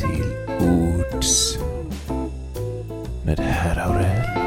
[0.00, 0.24] till
[0.60, 1.58] Ords
[3.24, 4.38] med herr Aurell.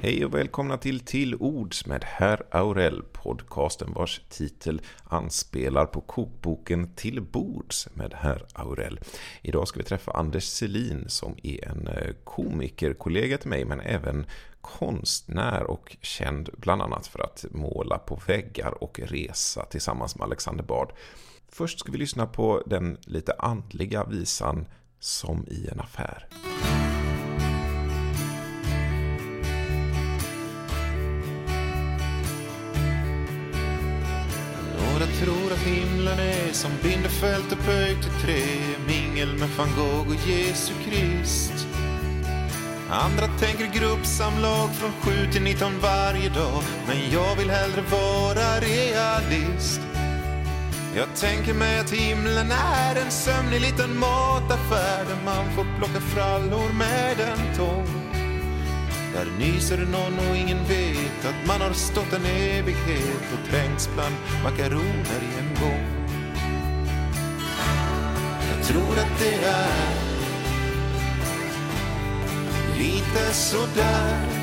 [0.00, 6.94] Hej och välkomna till Till Ords med herr Aurell, podcasten vars titel anspelar på kokboken
[6.94, 9.00] Till Bords med herr Aurell.
[9.42, 14.26] Idag ska vi träffa Anders Selin som är en eh, komikerkollega till mig men även
[14.62, 20.64] konstnär och känd bland annat för att måla på väggar och resa tillsammans med Alexander
[20.64, 20.92] Bard.
[21.48, 24.66] Först ska vi lyssna på den lite andliga visan
[24.98, 26.28] Som i en affär.
[34.78, 38.42] Några tror att himlen är som Bindefält upphöjt till tre
[38.86, 41.71] Mingel med van Gogh och Jesu Krist
[42.92, 46.62] Andra tänker gruppsamlag från 7 till 19 varje dag.
[46.86, 49.80] Men jag vill hellre vara realist.
[50.96, 56.72] Jag tänker mig att himlen är en sömnig liten mataffär Där man får plocka frallor
[56.72, 58.12] med en tång.
[59.14, 64.14] Där nyser någon och ingen vet att man har stått en evighet och trängts bland
[64.42, 65.86] makaroner i en gång.
[68.50, 70.12] Jag tror att det är
[72.78, 74.42] lite sådär.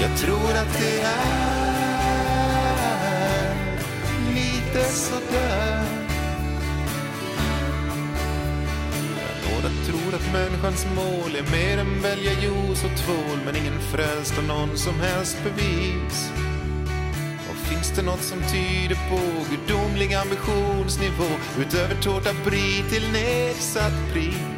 [0.00, 1.56] Jag tror att det är
[4.34, 5.84] lite sådär.
[9.50, 14.38] Några tror att människans mål är mer än välja juice och tvål men ingen frälst
[14.38, 16.30] av någon som helst bevis.
[17.50, 19.20] Och finns det något som tyder på
[19.50, 24.55] gudomlig ambitionsnivå utöver tårta brie till nedsatt pris?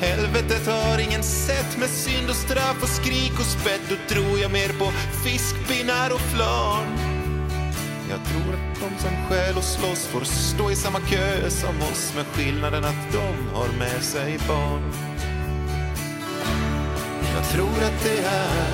[0.00, 4.52] Helvetet har ingen sett med synd och straff och skrik och spett Då tror jag
[4.52, 4.92] mer på
[5.24, 7.16] fiskpinnar och flan
[8.08, 12.12] jag tror att de som skäl och slåss får stå i samma kö som oss
[12.16, 14.92] med skillnaden att de har med sig barn.
[17.34, 18.68] Jag tror att det är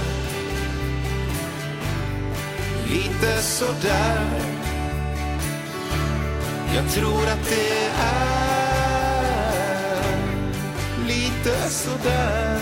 [2.87, 4.27] lite sådär.
[6.75, 8.52] Jag tror att det är
[11.45, 12.61] lite sådär.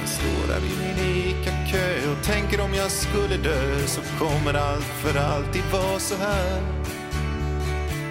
[0.00, 4.84] Jag står där i min ICA-kö och tänker om jag skulle dö så kommer allt
[4.84, 6.62] för alltid vara så här.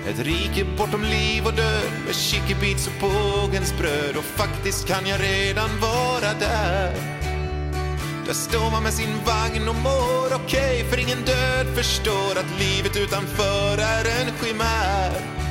[0.10, 5.22] Ett rike bortom liv och död med chickibits och pågens bröd och faktiskt kan jag
[5.22, 6.94] redan vara där.
[8.26, 12.60] Där står man med sin vagn och mår okej okay, för ingen död förstår att
[12.60, 15.43] livet utanför är en chimär.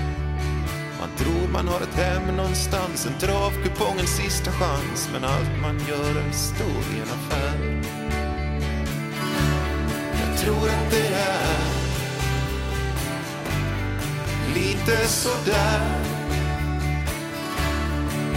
[1.53, 6.33] Man har ett hem någonstans, en travkupong, en sista chans Men allt man gör är
[6.33, 7.83] stor i en affär
[10.21, 11.73] Jag tror att det är
[14.55, 15.81] lite sådär.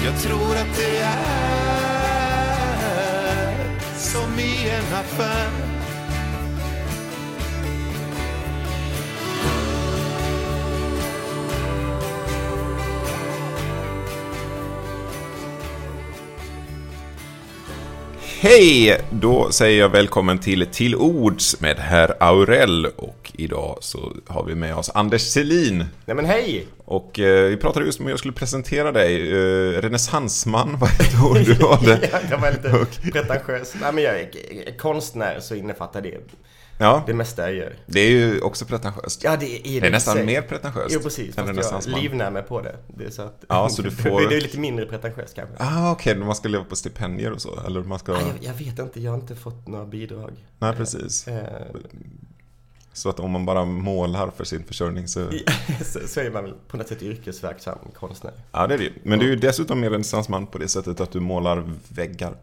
[0.05, 1.45] Jag tror att det är
[3.97, 5.74] som i en affär.
[18.47, 19.01] Hej!
[19.11, 24.55] Då säger jag välkommen till Till Ords med herr Aurell och idag så har vi
[24.55, 25.85] med oss Anders Selin.
[26.05, 26.67] Nej men hej!
[26.85, 29.31] Och eh, vi pratade just om hur jag skulle presentera dig.
[29.31, 31.99] Eh, renässansman var ett ord du valde.
[32.11, 33.75] ja, det var lite pretentiöst.
[33.81, 36.17] Nej men jag är konstnär så innefattar det
[36.77, 37.73] Ja, det mesta jag gör.
[37.85, 39.23] det är ju också pretentiöst.
[39.23, 39.79] Ja det är det.
[39.79, 42.75] Det är nästan mer pretentiöst Jo precis, fast jag livnär mig på det.
[42.87, 45.55] det är så att, Ja, så du får- Det är lite mindre pretentiöst kanske.
[45.59, 48.11] Ah, okej, man ska leva på stipendier och så, eller man ska...
[48.11, 50.31] Nej, jag, jag vet inte, jag har inte fått några bidrag.
[50.59, 51.27] Nej, precis.
[51.27, 51.65] Eh,
[52.93, 55.27] Så att om man bara målar för sin försörjning så...
[55.85, 58.33] så, så är man väl på något sätt yrkesverksam konstnär.
[58.51, 58.91] Ja, det är det.
[59.03, 62.33] Men du är ju dessutom mer renässansman på det sättet att du målar väggar.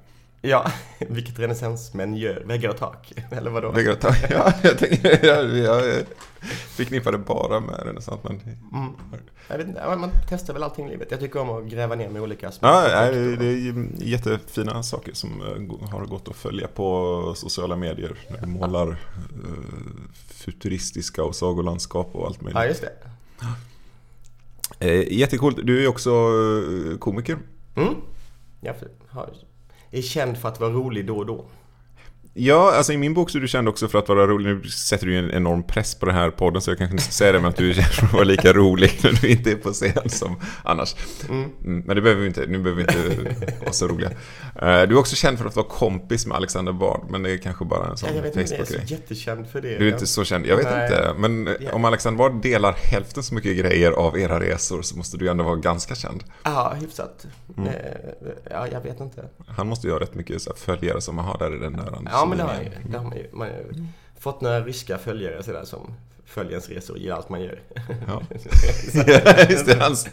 [0.44, 2.42] Ja, vilket renässansmän gör.
[2.46, 3.70] Väggar och tak, eller vadå?
[3.70, 4.16] Väggar och tak.
[4.30, 5.26] Ja, jag tänker...
[5.26, 6.02] Jag, jag
[6.68, 8.40] förknippar det bara med renässans, men...
[8.72, 8.92] Mm.
[9.48, 11.10] Jag vet inte, man testar väl allting i livet.
[11.10, 15.12] Jag tycker om att gräva ner med olika små Ja, nej, det är jättefina saker
[15.14, 18.16] som eh, har gått att följa på sociala medier.
[18.30, 18.96] När du målar eh,
[20.28, 22.60] futuristiska och sagolandskap och allt möjligt.
[22.60, 22.92] Ja, just det.
[24.78, 25.58] Eh, Jättecoolt.
[25.62, 26.10] Du är också
[26.98, 27.38] komiker.
[27.76, 27.94] Mm.
[28.60, 28.74] Jag
[29.08, 29.30] har,
[29.92, 31.44] är känd för att vara rolig då och då.
[32.34, 34.54] Ja, alltså i min bok så är du känd också för att vara rolig.
[34.54, 37.04] Nu sätter du ju en enorm press på den här podden så jag kanske inte
[37.04, 39.28] ska säga det, men att du är känd för att vara lika rolig när du
[39.28, 40.94] inte är på scen som annars.
[41.28, 41.50] Mm.
[41.60, 44.10] Men det behöver vi inte, nu behöver vi inte vara så roliga.
[44.10, 47.38] Eh, du är också känd för att vara kompis med Alexander Bard, men det är
[47.38, 48.32] kanske bara en sån Facebook-grej.
[48.34, 49.78] Jag vet inte, jag är så jättekänd för det.
[49.78, 50.84] Du är inte så känd, jag vet Nej.
[50.84, 51.14] inte.
[51.18, 51.76] Men yeah.
[51.76, 55.30] om Alexander Bard delar hälften så mycket grejer av era resor så måste du ju
[55.30, 56.24] ändå vara ganska känd.
[56.42, 57.26] Ja, hyfsat.
[57.56, 57.68] Mm.
[57.68, 57.74] Eh,
[58.50, 59.24] ja, jag vet inte.
[59.46, 62.21] Han måste ju ha rätt mycket följare som man har där i den där Ja,
[62.26, 63.28] men det har, det har man ju.
[63.32, 63.64] Man har
[64.18, 67.62] fått några ryska följare sådär som följer ens resor och gillar allt man gör.
[68.06, 68.22] Ja,
[69.50, 69.76] just det.
[69.80, 70.08] Hans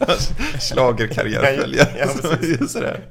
[0.60, 1.88] schlagerkarriärföljare.
[1.98, 2.06] Ja,
[2.60, 3.06] ja, sådär.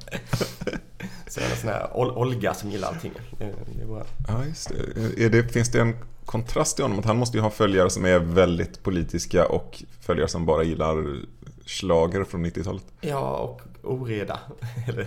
[1.26, 3.12] Så är det en sån här Olga som gillar allting.
[3.38, 3.44] Det,
[3.76, 4.04] det är bra.
[4.28, 5.24] Ja, just det.
[5.24, 5.48] Är det.
[5.48, 6.98] Finns det en kontrast i honom?
[6.98, 11.20] Att han måste ju ha följare som är väldigt politiska och följare som bara gillar
[11.66, 12.84] slager från 90-talet.
[13.00, 14.40] Ja, och oreda.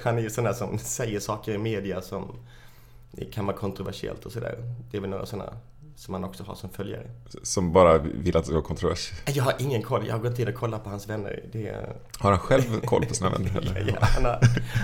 [0.04, 2.36] han är ju sån där som säger saker i media som
[3.16, 4.58] det kan vara kontroversiellt och sådär.
[4.92, 5.54] Det är väl några sådana
[5.96, 7.10] som man också har som följare.
[7.44, 9.12] Som bara vill att det ska vara kontrovers?
[9.26, 10.08] Jag har ingen koll.
[10.08, 11.44] Jag har gått in och kollat på hans vänner.
[11.52, 11.96] Det...
[12.18, 13.58] Har han själv koll på sina vänner?
[13.76, 13.88] Eller?
[13.88, 14.40] ja, han har,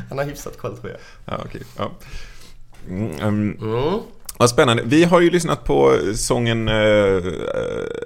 [0.10, 1.00] han har hyfsat koll tror jag.
[1.26, 1.62] Ja, okej.
[1.62, 1.64] Okay.
[1.78, 1.92] Ja.
[2.88, 3.58] Mm, um...
[3.62, 4.00] mm.
[4.40, 4.84] Vad spännande.
[4.86, 7.24] Vi har ju lyssnat på sången eh,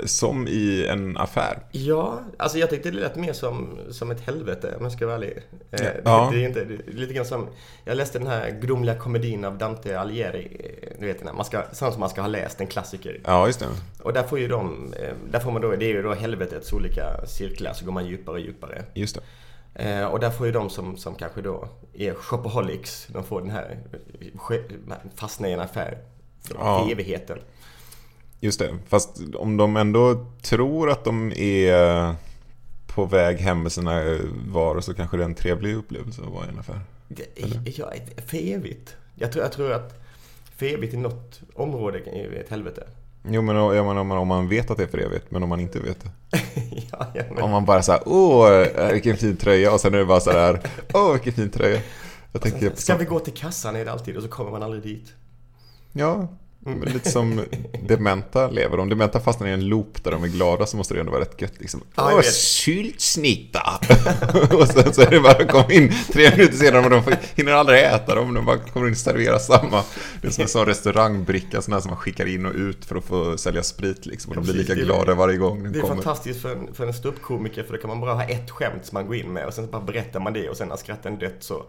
[0.06, 1.60] Som i en affär.
[1.72, 5.16] Ja, alltså jag tyckte det lät mer som, som ett helvete om jag ska vara
[5.16, 5.38] ärlig.
[5.72, 6.30] Eh, ja.
[6.32, 7.48] det, är inte, det är lite grann som,
[7.86, 10.72] jag läste den här grumliga komedin av Dante Alighieri.
[11.00, 13.20] Du vet man ska, sånt som man ska ha läst, en klassiker.
[13.26, 13.68] Ja, just det.
[14.04, 16.74] Och där får ju de, eh, där får man då, det är ju då helvetets
[16.74, 18.84] olika cirklar, så går man djupare och djupare.
[18.94, 19.22] Just det.
[19.84, 23.50] Eh, och där får ju de som, som kanske då är shopaholics, de får den
[23.50, 23.80] här,
[25.16, 25.98] fastna i en affär
[26.50, 26.92] ja.
[26.92, 27.38] evigheten.
[28.40, 32.16] Just det, fast om de ändå tror att de är
[32.88, 36.45] på väg hem med sina varor så kanske det är en trevlig upplevelse att vara
[36.45, 36.80] i en affär.
[37.78, 37.92] Ja,
[38.28, 38.95] för evigt.
[39.16, 40.04] Jag tror, jag tror att
[40.56, 42.84] för evigt i något område är ett helvete.
[43.30, 45.60] Jo men jag menar, om man vet att det är för evigt, men om man
[45.60, 46.39] inte vet det.
[46.92, 47.44] ja.
[47.44, 50.60] Om man bara såhär, åh vilken fin tröja och sen är det bara sådär,
[50.94, 51.81] åh vilken fin tröja.
[52.31, 54.84] Jag tänker, ska vi gå till kassan är det alltid och så kommer man aldrig
[54.84, 55.13] dit.
[55.94, 56.28] Ja,
[56.86, 57.42] lite som
[57.88, 58.80] dementa lever.
[58.80, 61.22] Om dementa fastnar i en loop där de är glada så måste det ändå vara
[61.22, 61.54] rätt gött.
[61.60, 61.81] Liksom.
[61.98, 63.60] Åh, syltsnitta!
[64.57, 67.04] och sen så är det bara att komma in tre minuter senare och de
[67.36, 68.34] hinner aldrig äta dem.
[68.34, 69.84] De bara kommer in och serverar samma.
[70.22, 72.96] Det är som en sån restaurangbricka, sån här som man skickar in och ut för
[72.96, 74.06] att få sälja sprit.
[74.06, 74.30] Liksom.
[74.30, 75.96] Och de blir lika glada varje gång Det är kommer.
[75.96, 78.96] fantastiskt för en, för en ståuppkomiker för då kan man bara ha ett skämt som
[78.96, 81.38] man går in med och sen bara berättar man det och sen när skratten dött
[81.39, 81.63] så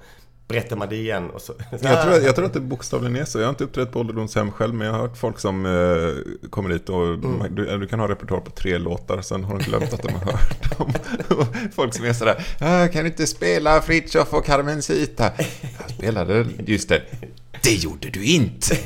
[0.48, 1.52] berättar man det igen och så.
[1.70, 3.38] Jag tror, jag tror att det bokstavligen är så.
[3.38, 6.70] Jag har inte uppträtt på ålderdomshem själv, men jag har hört folk som eh, kommer
[6.70, 7.54] dit och mm.
[7.54, 10.32] du, du, kan ha repertoar på tre låtar, sen har de glömt att de har
[10.32, 10.92] hört dem.
[11.74, 15.30] folk som är sådär, ah, kan du inte spela Fritiof och Carmencita?
[15.78, 17.02] Jag spelade, just det.
[17.62, 18.76] Det gjorde du inte!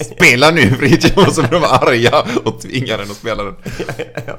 [0.16, 1.28] spela nu Fritiof!
[1.28, 3.54] Och så blir de arga och tvingar den att spela den.
[3.78, 4.38] ja, ja.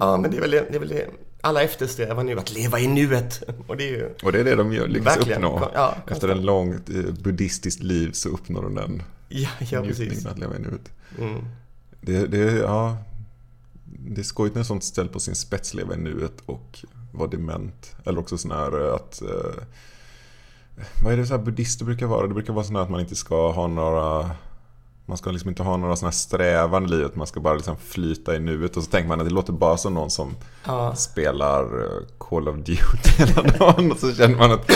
[0.00, 1.06] ja, men det är väl det, det, är väl det
[1.46, 3.42] alla eftersträvar nu att leva i nuet.
[3.66, 4.14] Och det är ju...
[4.22, 5.44] Och det är det de gör, lyckas verkligen.
[5.44, 5.70] uppnå.
[5.74, 10.26] Ja, Efter en långt eh, buddhistiskt liv så uppnår de den ja, ja, precis.
[10.26, 10.90] att leva i nuet.
[11.18, 11.44] Mm.
[12.00, 12.96] Det, det, ja,
[13.84, 17.96] det är skojigt när sånt ställs på sin spets, leva i nuet och vara dement.
[18.04, 19.22] Eller också sån här att...
[19.22, 19.62] Eh,
[21.04, 22.26] vad är det så här buddhister brukar vara?
[22.26, 24.30] Det brukar vara sån här att man inte ska ha några
[25.06, 27.76] man ska liksom inte ha några sådana här strävan i livet, man ska bara liksom
[27.76, 28.76] flyta i nuet.
[28.76, 30.94] Och så tänker man att det låter bara som någon som ja.
[30.94, 33.92] spelar eh, Call of Duty hela dagen.
[33.92, 34.70] Och så känner man att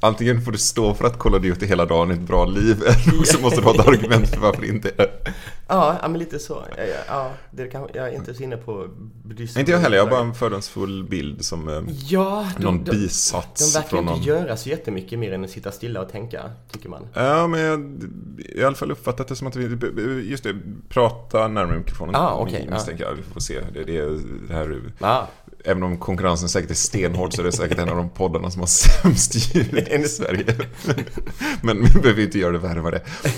[0.00, 2.82] antingen får du stå för att Call of Duty hela dagen är ett bra liv,
[2.82, 5.32] eller så måste du ha ett argument för varför det inte är det.
[5.68, 6.64] Ja, men lite så.
[7.08, 8.88] Ja, det kan, jag är inte så inne på
[9.24, 9.58] buddhism.
[9.58, 12.90] Inte jag heller, jag har bara en fördomsfull bild som eh, ja, de, någon de,
[12.90, 13.74] bisats.
[13.74, 17.06] De verkar inte göra så jättemycket mer än att sitta stilla och tänka, tycker man.
[17.14, 18.02] Ja, men jag,
[18.38, 20.54] i alla fall uppfattat det som att vi, just det,
[20.88, 22.14] prata närmare mikrofonen.
[22.14, 23.14] Ah, okay, misstänker jag.
[23.14, 23.60] Vi får se.
[23.72, 24.18] Det, det,
[24.48, 25.26] det här ah.
[25.64, 28.60] Även om konkurrensen säkert är stenhård så är det säkert en av de poddarna som
[28.60, 28.66] har
[29.02, 30.56] sämst ljud i Sverige.
[31.62, 33.32] Men vi behöver inte göra det värre än vad det är.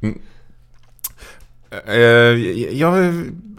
[0.00, 0.18] Mm.
[1.70, 1.94] Eh,
[2.78, 2.88] jag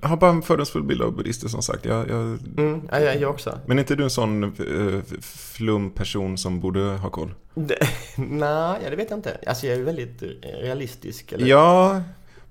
[0.02, 1.86] har bara en fördomsfull bild av buddister som sagt.
[1.86, 2.40] Jag, jag...
[2.58, 3.60] Mm, jag, jag också.
[3.66, 7.34] Men är inte du en sån uh, flumperson som borde ha koll?
[8.16, 9.38] Nej, det vet jag inte.
[9.48, 10.24] Alltså jag är väldigt
[10.62, 11.32] realistisk.
[11.32, 11.48] Eller?
[11.48, 12.02] Ja,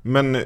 [0.08, 0.42] men eh,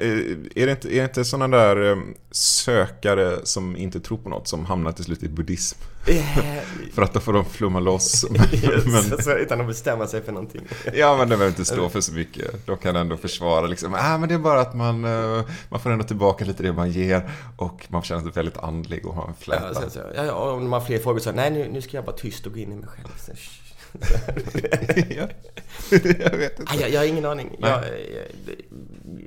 [0.55, 1.99] är det inte, är det inte sådana där eh,
[2.31, 5.79] sökare som inte tror på något som hamnar till slut i buddhism?
[6.95, 8.25] för att då får de flumma loss.
[8.53, 9.23] yes, men...
[9.23, 10.61] så, utan att bestämma sig för någonting.
[10.95, 12.67] ja, men de behöver inte stå för så mycket.
[12.67, 15.91] De kan ändå försvara liksom, ah, men det är bara att man, eh, man får
[15.91, 19.35] ändå tillbaka lite det man ger och man känna sig väldigt andlig och ha en
[19.35, 19.71] fläta.
[19.75, 20.01] Ja, så, så.
[20.17, 22.53] Ja, om man har fler frågor så, nej nu, nu ska jag vara tyst och
[22.53, 23.09] gå in i mig själv.
[25.17, 25.29] Ja.
[26.19, 26.77] jag vet inte.
[26.81, 27.57] Jag, jag har ingen aning.
[27.61, 27.85] Jag, jag,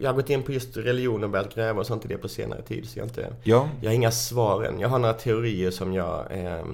[0.01, 2.27] jag, har gått in på just religion och börjat gräva och sånt i det på
[2.27, 2.89] senare tid.
[2.89, 3.69] Så jag, inte, ja.
[3.81, 4.79] jag har inga svar än.
[4.79, 6.65] Jag har några teorier som jag eh,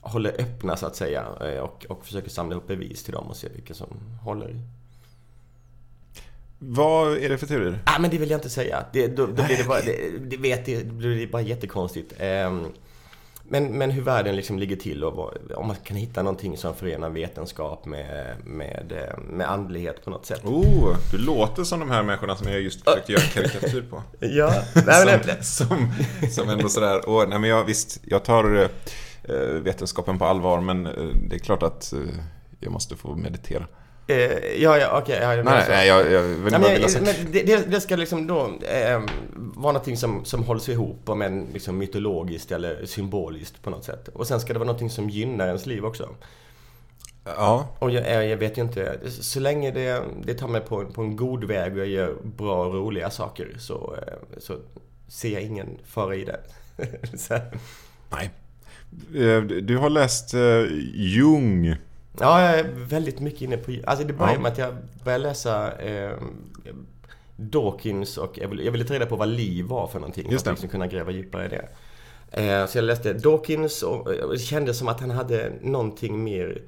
[0.00, 1.24] håller öppna så att säga.
[1.40, 3.88] Eh, och, och försöker samla upp bevis till dem och se vilka som
[4.22, 4.56] håller.
[6.58, 7.78] Vad är det för teorier?
[7.86, 8.84] Ah, men det vill jag inte säga.
[8.92, 12.12] Det, då, då blir det bara, det, det, vet, det blir bara jättekonstigt.
[12.20, 12.66] Um,
[13.52, 16.74] men, men hur världen liksom ligger till och vad, om man kan hitta någonting som
[16.74, 20.44] förenar vetenskap med, med, eh, med andlighet på något sätt.
[20.44, 24.02] Oh, du låter som de här människorna som jag just försökte göra karikatyr på.
[24.26, 25.88] ja, nej, som, som,
[26.30, 28.68] som ändå sådär, oh, nej men jag visst, jag tar
[29.22, 30.84] äh, vetenskapen på allvar men
[31.28, 31.92] det är klart att
[32.60, 33.66] jag måste få meditera.
[34.10, 35.16] Eh, ja, ja, okej.
[35.16, 38.40] Okay, ja, nej, nej, jag, jag vill bara vilja men det, det, ska liksom då
[38.46, 39.00] eh,
[39.36, 44.08] vara någonting som, som hålls ihop, om än liksom mytologiskt eller symboliskt på något sätt.
[44.08, 46.08] Och sen ska det vara någonting som gynnar ens liv också.
[47.24, 47.68] Ja.
[47.78, 51.16] Och jag, jag vet ju inte, så länge det, det tar mig på, på en
[51.16, 54.56] god väg och jag gör bra och roliga saker så, eh, så
[55.08, 56.40] ser jag ingen fara i det.
[58.10, 58.30] Nej.
[59.14, 60.34] Eh, du har läst
[60.94, 61.76] Jung.
[62.18, 63.72] Ja, jag är väldigt mycket inne på...
[63.86, 64.40] Alltså det började ja.
[64.40, 64.74] med att jag
[65.04, 66.12] började läsa eh,
[67.36, 70.30] Dawkins och jag ville ta reda på vad liv var för någonting.
[70.30, 70.48] Just det.
[70.48, 71.68] För att liksom kunna gräva djupare i det.
[72.32, 76.62] Eh, så jag läste Dawkins och det kändes som att han hade någonting mer...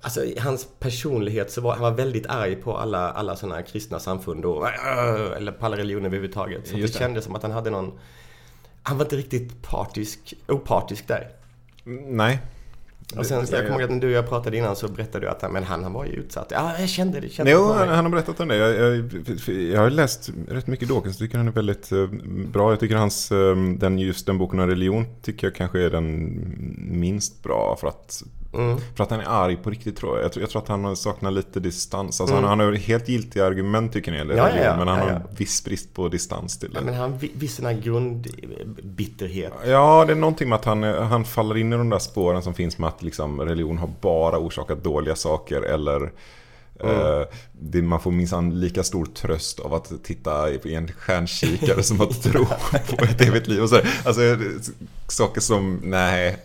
[0.00, 4.44] Alltså hans personlighet så var han var väldigt arg på alla, alla sådana kristna samfund
[4.44, 4.68] och,
[5.36, 6.66] eller på alla religioner överhuvudtaget.
[6.66, 7.98] Så det, det kändes som att han hade någon...
[8.82, 11.30] Han var inte riktigt partisk, opartisk där.
[12.06, 12.40] Nej,
[13.14, 15.30] och sen, jag kommer ihåg att när du och jag pratade innan så berättade du
[15.30, 16.46] att men han, han var ju utsatt.
[16.50, 17.28] Ja, jag kände det.
[17.28, 18.56] Kände jo, han, han har berättat om det.
[18.56, 19.10] Jag, jag,
[19.48, 21.20] jag, har läst rätt mycket Dawkins.
[21.20, 22.10] Jag tycker han är väldigt uh,
[22.52, 22.72] bra.
[22.72, 26.32] Jag tycker hans, uh, den, just den boken om religion tycker jag kanske är den
[26.90, 27.76] minst bra.
[27.80, 28.22] För att
[28.56, 28.78] Mm.
[28.94, 30.24] För att han är arg på riktigt tror jag.
[30.24, 32.20] Jag tror, jag tror att han saknar lite distans.
[32.20, 32.48] Alltså mm.
[32.48, 35.04] han, han har helt giltiga argument tycker ni, eller ja, religion, ja, men han ja,
[35.04, 36.80] har en viss brist på distans till det.
[36.80, 39.52] men han viss sån här grundbitterhet.
[39.66, 42.54] Ja, det är någonting med att han, han faller in i de där spåren som
[42.54, 46.12] finns med att liksom, religion har bara orsakat dåliga saker eller
[46.80, 46.96] Mm.
[46.96, 52.00] Uh, det, man får minsann lika stor tröst av att titta i en stjärnkikare som
[52.00, 52.44] att tro
[52.96, 53.62] på ett evigt liv.
[53.62, 54.20] Och så alltså,
[55.08, 56.36] saker som, nej,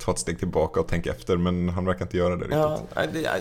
[0.00, 2.58] ta ett steg tillbaka och tänka efter men han verkar inte göra det riktigt.
[2.58, 3.40] Ja, det,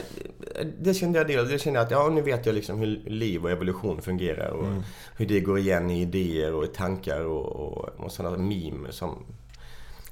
[0.79, 1.43] det kände jag det.
[1.43, 4.67] Det kände jag att ja, nu vet jag liksom hur liv och evolution fungerar och
[4.67, 4.83] mm.
[5.17, 9.25] hur det går igen i idéer och i tankar och, och, och sådana meme som,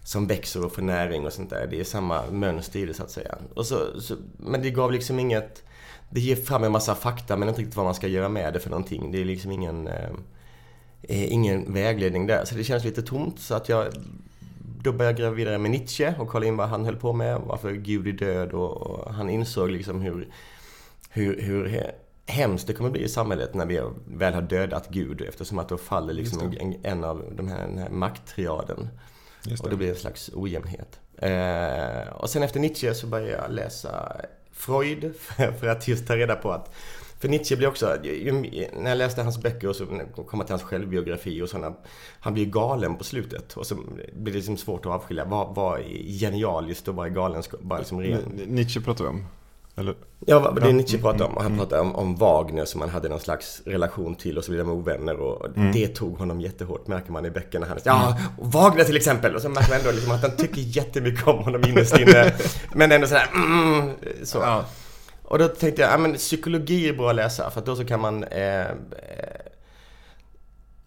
[0.03, 1.67] som växer och får näring och sånt där.
[1.71, 3.37] Det är samma mönster i det så att säga.
[3.53, 5.63] Och så, så, men det gav liksom inget...
[6.09, 8.59] Det ger fram en massa fakta men inte riktigt vad man ska göra med det
[8.59, 9.11] för någonting.
[9.11, 9.87] Det är liksom ingen...
[9.87, 10.09] Eh,
[11.09, 12.45] ingen vägledning där.
[12.45, 13.39] Så det känns lite tomt.
[13.39, 13.87] Så att jag
[14.83, 17.41] då började jag gräva vidare med Nietzsche och kolla in vad han höll på med,
[17.45, 20.27] varför Gud är död och, och han insåg liksom hur,
[21.09, 21.91] hur, hur
[22.25, 25.77] hemskt det kommer bli i samhället när vi väl har dödat Gud eftersom att då
[25.77, 28.89] faller liksom en, en, av de här, den här makttriaden.
[29.63, 30.99] Och det blir en slags ojämnhet.
[31.17, 35.13] Eh, och sen efter Nietzsche så började jag läsa Freud
[35.59, 36.73] för att just ta reda på att
[37.19, 37.95] för Nietzsche blir också,
[38.73, 39.85] när jag läste hans böcker och så
[40.27, 41.75] kom till hans självbiografi och sådana,
[42.19, 43.57] han blir galen på slutet.
[43.57, 43.75] Och så
[44.13, 48.01] blir det liksom svårt att avskilja vad, vad är genialiskt och vad är galenskap, liksom
[48.01, 48.21] ren...
[48.47, 49.25] Nietzsche pratar vi om?
[49.77, 49.95] Eller?
[50.25, 51.33] Ja, det är Nietzsche pratar om.
[51.33, 51.59] Och han mm.
[51.59, 54.75] pratar om, om Wagner som han hade någon slags relation till och så vidare med
[54.75, 55.19] ovänner.
[55.19, 55.71] Och mm.
[55.71, 57.65] det tog honom jättehårt, märker man i böckerna.
[57.65, 59.35] Han ja, Wagner till exempel!
[59.35, 62.33] Och så märker man ändå liksom att han tycker jättemycket om honom innerst inne.
[62.73, 63.91] Men ändå sådär, mm,
[64.23, 64.37] så.
[64.37, 64.65] Ja.
[65.27, 67.85] Och då tänkte jag, ja men psykologi är bra att läsa för att då så
[67.85, 68.67] kan man eh,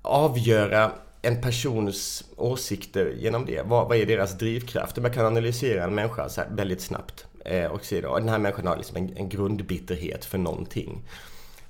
[0.02, 0.92] avgöra
[1.22, 3.62] en persons åsikter genom det.
[3.62, 4.96] Vad, vad är deras drivkraft?
[4.96, 8.66] Man kan analysera en människa så väldigt snabbt eh, och se då, den här människan
[8.66, 11.02] har liksom en, en grundbitterhet för någonting.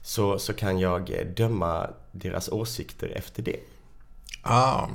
[0.03, 3.57] Så, så kan jag eh, döma deras åsikter efter det.
[4.43, 4.89] Ah,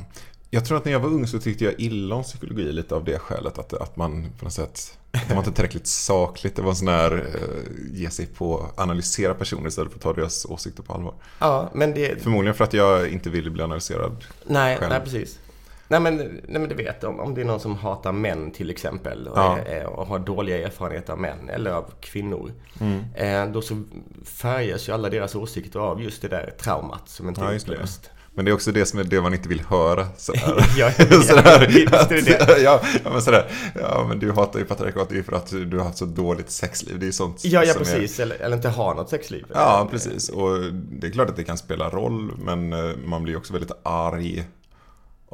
[0.55, 3.03] jag tror att när jag var ung så tyckte jag illa om psykologi lite av
[3.03, 6.55] det skälet att, att man på något sätt det var inte tillräckligt sakligt.
[6.55, 10.45] Det var sån här uh, ge sig på analysera personer istället för att ta deras
[10.45, 11.13] åsikter på allvar.
[11.39, 12.23] Ja, men det...
[12.23, 14.89] Förmodligen för att jag inte ville bli analyserad Nej, själv.
[14.89, 15.39] nej precis.
[15.87, 18.69] Nej men, nej men du vet, om, om det är någon som hatar män till
[18.69, 19.57] exempel och, ja.
[19.57, 22.51] är, och har dåliga erfarenheter av män eller av kvinnor.
[22.79, 23.03] Mm.
[23.15, 23.83] Eh, då så
[24.25, 28.11] färgas ju alla deras åsikter av just det där traumat som inte ja, är upplöst.
[28.35, 30.07] Men det är också det som är det man inte vill höra.
[30.17, 30.65] Sådär.
[30.77, 31.87] ja, sådär.
[31.91, 32.59] Ja, det det.
[32.63, 33.51] ja, men sådär.
[33.81, 36.99] Ja, men du hatar ju patriarkatet för att du har haft så dåligt sexliv.
[36.99, 38.19] Det är sånt Ja, ja precis.
[38.19, 38.23] Är...
[38.23, 39.45] Eller, eller inte har något sexliv.
[39.53, 40.29] Ja, precis.
[40.29, 43.71] Och det är klart att det kan spela roll, men eh, man blir också väldigt
[43.83, 44.45] arg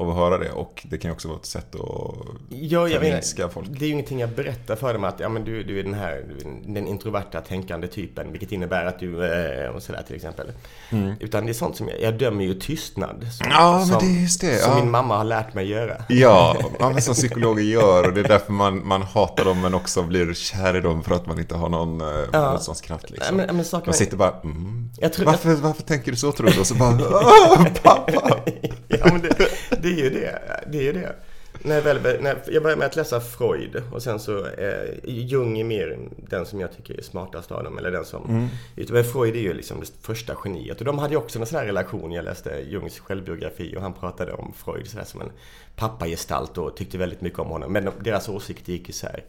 [0.01, 2.15] av att höra det och det kan ju också vara ett sätt att
[2.49, 3.67] ja, förminska folk.
[3.69, 5.93] Det är ju ingenting jag berättar för dem att ja, men du, du är den
[5.93, 6.25] här
[6.65, 10.51] den introverta tänkande typen vilket innebär att du eh, och sådär till exempel.
[10.89, 11.13] Mm.
[11.19, 13.27] Utan det är sånt som jag, jag dömer ju tystnad.
[13.31, 14.57] Som, ja, men det är just det.
[14.57, 14.79] Som ja.
[14.79, 16.03] min mamma har lärt mig göra.
[16.09, 20.03] Ja, men som psykologer gör och det är därför man, man hatar dem men också
[20.03, 22.51] blir kär i dem för att man inte har någon eh, ja.
[22.51, 23.09] motståndskraft.
[23.09, 23.37] Liksom.
[23.37, 24.89] Men, men man sitter bara mm.
[25.13, 25.57] tror, varför, jag...
[25.57, 26.59] varför tänker du så tror du?
[26.59, 26.91] Och så bara
[27.83, 28.39] pappa!
[28.87, 29.35] ja, men det,
[29.81, 30.39] det är ju det.
[30.67, 31.15] Det är ju det.
[31.63, 35.59] När jag, väl, när jag började med att läsa Freud och sen så eh, Jung
[35.59, 37.77] är mer den som jag tycker är smartast av dem.
[37.77, 38.29] Eller den som...
[38.29, 38.47] Mm.
[38.89, 40.79] Men Freud är ju liksom det första geniet.
[40.79, 42.11] Och de hade ju också en sån här relation.
[42.11, 45.31] Jag läste Jungs självbiografi och han pratade om Freud sådär som en
[45.75, 47.73] pappagestalt och tyckte väldigt mycket om honom.
[47.73, 49.23] Men deras åsikter gick isär.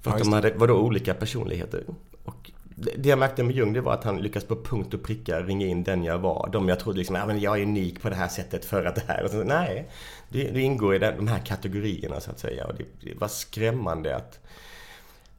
[0.00, 1.84] För att de hade, var då olika personligheter.
[2.24, 5.40] Och det jag märkte med Jung det var att han lyckades på punkt och pricka
[5.40, 6.48] ringa in den jag var.
[6.52, 8.94] De jag trodde liksom, ja men jag är unik på det här sättet för att
[8.94, 9.24] det här.
[9.24, 9.90] Och så, nej,
[10.28, 12.66] det, det ingår i de här kategorierna så att säga.
[12.66, 14.40] Och det, det var skrämmande att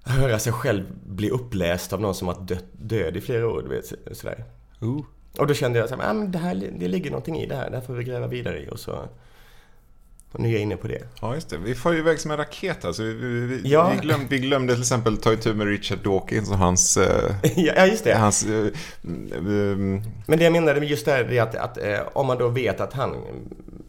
[0.03, 3.61] höra sig själv bli uppläst av någon som har dött, död i flera år.
[3.61, 4.43] Du vet, sådär.
[4.83, 5.01] Uh.
[5.37, 7.69] Och då kände jag att ja, det, här, det ligger någonting i det här.
[7.69, 8.69] Det här får vi gräva vidare i.
[8.69, 9.07] Och så
[10.35, 11.01] och nu är jag inne på det.
[11.21, 11.57] Ja, just det.
[11.57, 13.03] Vi får ju iväg som en raket alltså.
[13.03, 13.91] Vi, vi, ja.
[13.95, 16.97] vi, glömde, vi glömde till exempel ta itu med Richard Dawkins och hans...
[16.97, 18.15] Eh, ja, just det.
[18.15, 18.67] Hans, uh,
[19.01, 22.37] um, Men det jag menade med just det här är att, att uh, om man
[22.37, 23.15] då vet att han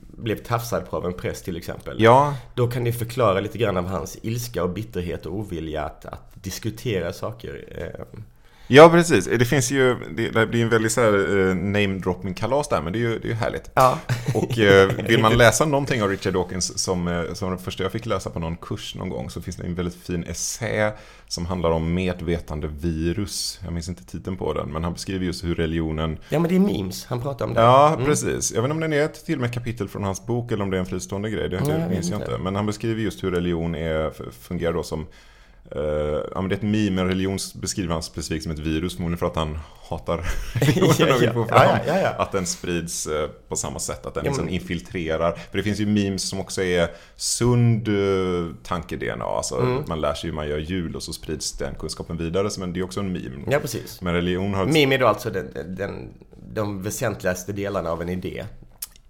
[0.09, 1.97] blev tafsad på av en präst till exempel.
[2.03, 2.37] Ja.
[2.55, 6.33] Då kan det förklara lite grann av hans ilska och bitterhet och ovilja att, att
[6.35, 7.65] diskutera saker.
[7.79, 8.21] Uh,
[8.69, 9.25] Ja, precis.
[9.25, 13.01] Det finns ju, det, blir en väldigt så här uh, namedropping-kalas där, men det är
[13.01, 13.71] ju, det är ju härligt.
[13.75, 13.99] Ja.
[14.35, 17.93] Och uh, vill man läsa någonting av Richard Dawkins som, uh, som det första jag
[17.93, 20.93] fick läsa på någon kurs någon gång så finns det en väldigt fin essä
[21.29, 23.61] som handlar om medvetande virus.
[23.65, 26.19] Jag minns inte titeln på den, men han beskriver just hur religionen...
[26.29, 27.61] Ja, men det är memes han pratar om det.
[27.61, 28.07] Ja, mm.
[28.07, 28.53] precis.
[28.53, 30.65] Jag vet inte om den är till och med ett kapitel från hans bok eller
[30.65, 31.49] om det är en fristående grej.
[31.49, 32.39] Det Nej, minns jag inte.
[32.39, 35.07] Men han beskriver just hur religion är, fungerar då som
[35.77, 35.83] Uh,
[36.35, 39.19] ja, men det är ett meme, en religion beskriver han specifikt som ett virus, förmodligen
[39.19, 39.59] för att han
[39.89, 44.07] hatar religionen och vill få fram ja, ja, att den sprids uh, på samma sätt,
[44.07, 45.33] att den liksom infiltrerar.
[45.51, 49.83] För det finns ju memes som också är sund uh, tanke-DNA, alltså mm.
[49.87, 52.81] man lär sig hur man gör jul och så sprids den kunskapen vidare, men det
[52.81, 53.45] är också en meme.
[53.51, 54.01] Ja, precis.
[54.01, 54.67] Men religion har...
[54.67, 54.73] Ett...
[54.73, 56.09] Meme är då alltså den, den,
[56.55, 58.45] de väsentligaste delarna av en idé.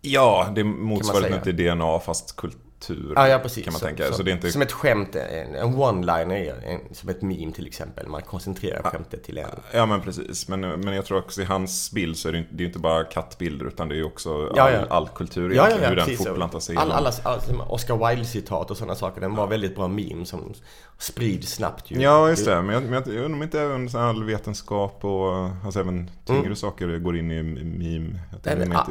[0.01, 3.13] Ja, det är motsvarigheten till DNA fast kult kultur.
[3.17, 3.65] Ja, ja, precis.
[3.65, 4.07] Kan man så, tänka.
[4.07, 4.53] Så, så det är inte...
[4.53, 8.07] Som ett skämt, en one-liner, som ett meme till exempel.
[8.09, 8.91] Man koncentrerar ja.
[8.91, 9.49] skämtet till en.
[9.73, 10.49] Ja, men precis.
[10.49, 13.05] Men, men jag tror också i hans bild så är det, det är inte bara
[13.05, 16.19] kattbilder utan det är också all, ja, all kultur ja, ja, ja, hur precis.
[16.19, 16.77] den fortplantar sig.
[16.77, 19.21] All, alla, alla, Oscar Wilde-citat och sådana saker.
[19.21, 20.55] Den var väldigt bra meme som
[20.99, 22.01] sprids snabbt ju.
[22.01, 22.63] Ja, just det.
[22.63, 26.41] Men jag, men jag, jag undrar om inte även all vetenskap och alltså även tyngre
[26.41, 26.57] mm.
[26.57, 28.19] saker går in i meme.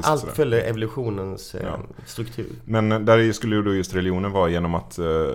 [0.04, 1.74] Allt följer evolutionens eh,
[2.06, 2.50] struktur.
[2.66, 5.34] Men där skulle ju då just religionen vara genom att uh,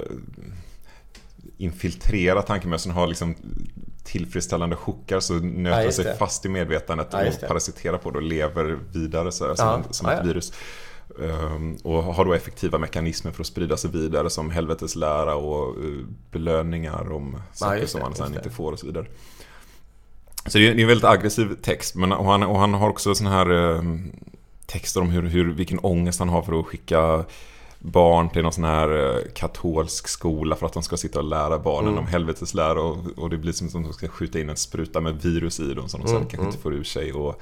[1.58, 3.34] infiltrera tankemössen och ha liksom
[4.04, 8.22] tillfredsställande chockar så nöter ja, sig fast i medvetandet ja, och parasiterar på det och
[8.22, 10.52] lever vidare så här, som, en, som ett virus.
[11.18, 16.06] Um, och har då effektiva mekanismer för att sprida sig vidare som helveteslära och uh,
[16.30, 19.06] belöningar om saker som man sen inte får och så vidare.
[20.46, 22.88] Så det är, det är en väldigt aggressiv text men, och, han, och han har
[22.88, 24.12] också sådana här um,
[24.66, 27.24] texter om hur, hur, vilken ångest han har för att skicka
[27.82, 31.58] barn till någon sån här eh, katolsk skola för att de ska sitta och lära
[31.58, 31.98] barnen mm.
[31.98, 35.22] om helveteslära och, och det blir som att de ska skjuta in en spruta med
[35.22, 36.28] virus i dem som de sen mm.
[36.28, 36.62] kanske inte mm.
[36.62, 37.12] får ur sig.
[37.12, 37.40] Och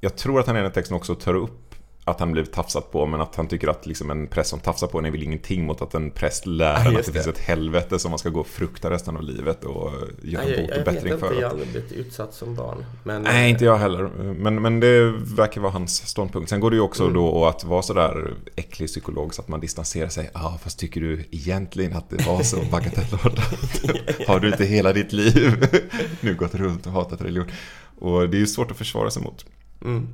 [0.00, 1.69] jag tror att han i den texten också tar upp
[2.04, 4.86] att han blev tafsat på men att han tycker att liksom en präst som tafsar
[4.86, 7.26] på en är väl ingenting mot att en präst lär en att det, det, finns
[7.26, 10.78] ett helvete som man ska gå och frukta resten av livet och göra Nej, bot
[10.78, 11.26] och bättring för.
[11.26, 12.84] Jag vet inte, jag har aldrig blivit utsatt som barn.
[13.04, 13.22] Men...
[13.22, 14.02] Nej, inte jag heller.
[14.34, 16.50] Men, men det verkar vara hans ståndpunkt.
[16.50, 17.14] Sen går det ju också mm.
[17.14, 20.30] då att vara sådär äcklig psykolog så att man distanserar sig.
[20.34, 23.38] Ja, ah, fast tycker du egentligen att det var så bagatellartat?
[24.26, 25.66] har du inte hela ditt liv
[26.20, 27.50] nu gått runt och hatat religion?
[27.98, 29.46] Och det är ju svårt att försvara sig mot.
[29.84, 30.08] Mm.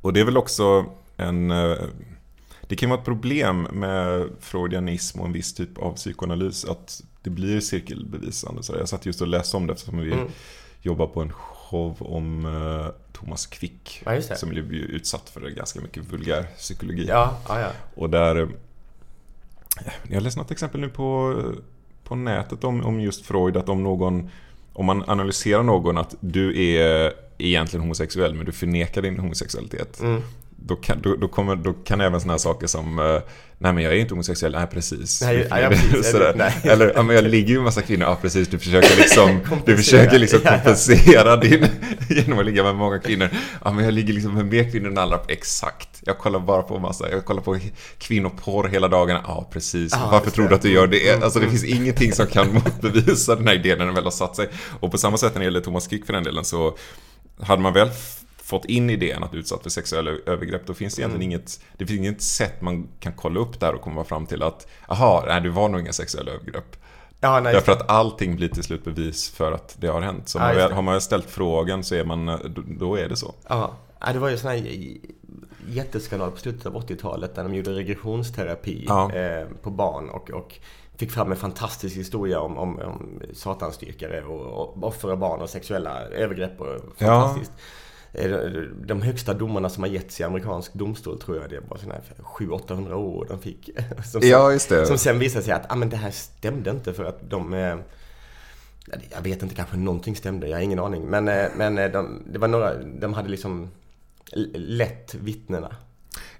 [0.00, 1.50] Och det är väl också en...
[1.50, 1.76] Eh,
[2.68, 7.30] det kan vara ett problem med freudianism och en viss typ av psykoanalys att det
[7.30, 8.62] blir cirkelbevisande.
[8.62, 10.28] Så jag satt just och läste om det eftersom vi mm.
[10.82, 14.02] jobbar på en show om uh, Thomas Quick.
[14.06, 17.06] Ja, som blev utsatt för ganska mycket vulgär psykologi.
[17.08, 17.70] Ja, ja, ja.
[17.94, 18.36] Och där...
[18.36, 18.48] Eh,
[20.08, 21.36] jag läste något exempel nu på,
[22.04, 24.30] på nätet om, om just Freud, att om någon...
[24.72, 30.00] Om man analyserar någon att du är egentligen homosexuell men du förnekar din homosexualitet.
[30.00, 30.22] Mm
[30.66, 33.20] då kan, då, då, kommer, då kan även sådana här saker som eh,
[33.62, 35.22] Nej men jag är inte homosexuell, nej precis.
[35.22, 36.14] Nej, ja, precis.
[36.34, 36.54] Nej.
[36.62, 39.76] Eller, ja men jag ligger ju med massa kvinnor, ja precis, du försöker liksom Du
[39.76, 41.66] försöker liksom kompensera din
[42.08, 43.28] Genom att ligga med många kvinnor.
[43.64, 45.88] Ja men jag ligger liksom med mer kvinnor än andra, exakt.
[46.00, 47.58] Jag kollar bara på massa, jag kollar på
[47.98, 49.92] kvinnoporr hela dagarna, ja precis.
[49.94, 51.08] Ah, Varför tror du att du gör det?
[51.08, 51.58] Mm, alltså det mm.
[51.58, 54.48] finns ingenting som kan motbevisa den här idén när den väl har satt sig.
[54.80, 56.76] Och på samma sätt när det gäller Thomas Quick för den delen så
[57.40, 57.90] hade man väl
[58.42, 61.30] fått in idén att utsatt för sexuella övergrepp, då finns det egentligen mm.
[61.30, 64.66] inget, det finns inget sätt man kan kolla upp där och komma fram till att,
[64.88, 66.76] aha, nej, det var nog inga sexuella övergrepp.
[67.20, 70.28] Ja, nej, Därför att allting blir till slut bevis för att det har hänt.
[70.28, 73.34] Så ja, man har man ställt frågan så är man, då är det så.
[73.48, 73.76] Ja,
[74.12, 74.66] det var ju sån här
[75.68, 79.12] jätteskandal på slutet av 80-talet där de gjorde regressionsterapi ja.
[79.12, 80.54] eh, på barn och, och
[80.96, 85.50] fick fram en fantastisk historia om, om, om satanstyrkare och, och offer och barn och
[85.50, 86.60] sexuella övergrepp.
[86.60, 87.52] Och fantastiskt.
[87.56, 87.62] Ja.
[88.86, 92.00] De högsta domarna som har getts i amerikansk domstol tror jag det var sådana
[92.38, 93.70] 700-800 år de fick.
[94.04, 94.86] Som, ja, just det.
[94.86, 97.76] Som sen visade sig att ah, men det här stämde inte för att de eh,
[99.10, 101.04] jag vet inte, kanske någonting stämde, jag har ingen aning.
[101.04, 103.70] Men, eh, men eh, de, det var några, de hade liksom
[104.54, 105.76] lätt vittnena.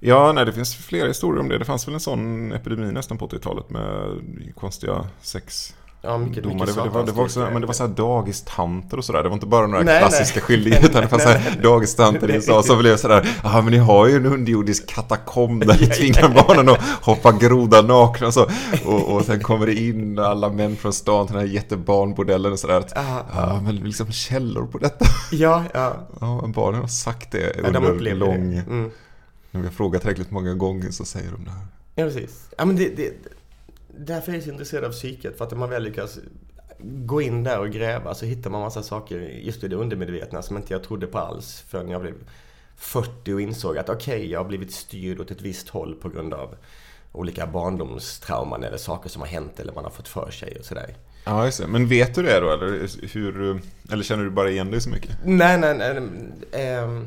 [0.00, 1.58] Ja, nej det finns flera historier om det.
[1.58, 4.20] Det fanns väl en sån epidemi nästan på 80-talet med
[4.54, 6.54] konstiga sex Ja, mycket, domar.
[6.54, 9.22] Mycket det, var, det, var också, men det var så här dagistanter och sådär.
[9.22, 12.62] Det var inte bara några nej, klassiska skyldigheter utan det fanns här dagistanter i USA
[12.62, 16.68] som blev sådär, ja men ni har ju en underjordisk katakomb där ni tvingar barnen
[16.68, 18.50] att hoppa groda nakna och så.
[18.84, 22.58] Och, och sen kommer det in alla män från stan till den här jättebarnbordellen och
[22.58, 22.84] sådär.
[22.94, 25.04] Ja, men liksom källor på detta.
[25.30, 25.92] Ja, ja.
[26.20, 28.50] Ja, barnen har sagt det ja, under de lång...
[28.50, 28.56] Det.
[28.56, 28.90] Mm.
[29.50, 31.66] När vi har frågat tillräckligt många gånger så säger de det här.
[31.94, 32.48] Ja, precis.
[32.58, 33.12] Ja, men det, det
[33.96, 35.38] därför är jag så intresserad av psyket.
[35.38, 36.18] För att om man väl lyckas
[36.82, 40.56] gå in där och gräva så hittar man massa saker just i det undermedvetna som
[40.56, 42.14] inte jag trodde på alls förrän jag blev
[42.76, 46.08] 40 och insåg att okej, okay, jag har blivit styrd åt ett visst håll på
[46.08, 46.54] grund av
[47.12, 50.94] olika barndomstrauman eller saker som har hänt eller man har fått för sig och sådär.
[51.24, 51.66] Ja, just det.
[51.66, 53.60] Men vet du det då eller, hur,
[53.92, 55.16] eller känner du bara igen dig så mycket?
[55.24, 55.96] Nej, nej, nej.
[56.52, 57.02] Eh,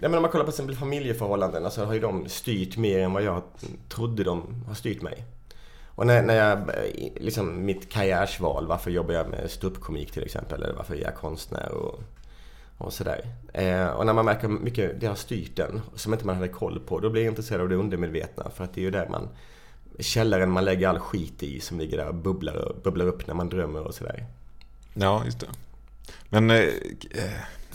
[0.00, 2.76] Ja, men om man kollar på till exempel familjeförhållanden så alltså har ju de styrt
[2.76, 3.42] mer än vad jag
[3.88, 5.24] trodde de har styrt mig.
[5.96, 10.62] Och när, när jag, eh, liksom mitt karriärsval, varför jobbar jag med ståuppkomik till exempel,
[10.62, 12.00] eller varför är jag konstnär och,
[12.78, 13.26] och sådär.
[13.52, 16.80] Eh, och när man märker mycket det har styrt den, som inte man hade koll
[16.80, 18.50] på, då blir jag intresserad av det undermedvetna.
[18.50, 19.28] För att det är ju där man,
[19.98, 23.48] källaren man lägger all skit i som ligger där och bubblar, bubblar upp när man
[23.48, 24.24] drömmer och sådär.
[24.94, 25.46] Ja, just det.
[26.28, 26.68] Men eh,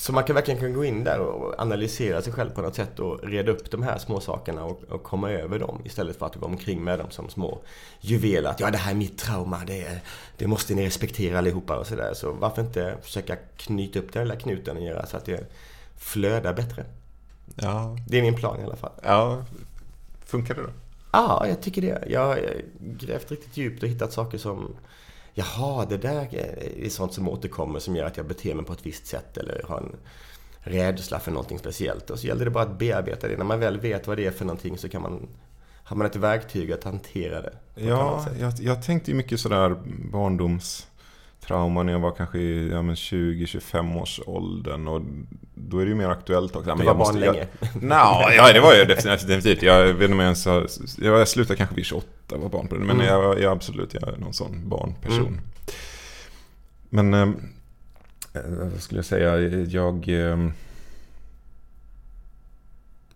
[0.01, 3.23] så man kan verkligen gå in där och analysera sig själv på något sätt och
[3.23, 6.45] reda upp de här små sakerna och, och komma över dem istället för att gå
[6.45, 7.61] omkring med dem som små
[7.99, 8.49] juveler.
[8.49, 10.01] Att ja, det här är mitt trauma, det,
[10.37, 12.13] det måste ni respektera allihopa och sådär.
[12.13, 15.51] Så varför inte försöka knyta upp den lilla knuten och göra så att det
[15.97, 16.85] flödar bättre?
[17.55, 17.97] Ja.
[18.07, 18.91] Det är min plan i alla fall.
[19.03, 19.45] Ja,
[20.25, 20.69] funkar det då?
[21.11, 22.03] Ja, jag tycker det.
[22.07, 24.75] Jag har grävt riktigt djupt och hittat saker som
[25.33, 26.35] jaha, det där
[26.77, 29.63] är sånt som återkommer som gör att jag beter mig på ett visst sätt eller
[29.67, 29.95] har en
[30.59, 32.09] rädsla för någonting speciellt.
[32.09, 33.37] Och så gäller det bara att bearbeta det.
[33.37, 35.27] När man väl vet vad det är för någonting så kan man
[35.83, 37.53] har man ett verktyg att hantera det.
[37.75, 39.75] Ja, jag, jag tänkte ju mycket sådär
[40.11, 40.87] barndoms
[41.47, 45.01] trauma när jag var kanske i ja, 20-25 års åldern och
[45.53, 46.75] då är det ju mer aktuellt också.
[46.75, 47.47] Du var barn länge?
[47.81, 49.61] Jag, ja, det var jag definitivt.
[49.61, 50.67] Jag vet inte om jag ens har,
[51.01, 52.81] jag slutade kanske vid 28 var barn på det.
[52.81, 53.07] Men mm.
[53.07, 55.27] jag, jag absolut, jag är någon sån barnperson.
[55.27, 55.39] Mm.
[56.89, 57.29] Men, eh,
[58.71, 60.09] vad skulle jag säga, jag...
[60.09, 60.37] Eh,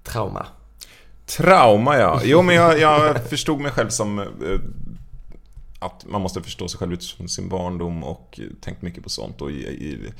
[0.03, 0.45] Trauma.
[1.25, 2.21] Trauma ja.
[2.23, 4.25] Jo men jag, jag förstod mig själv som eh,
[5.85, 9.41] att man måste förstå sig själv utifrån sin barndom och tänkt mycket på sånt.
[9.41, 10.11] Och i, i,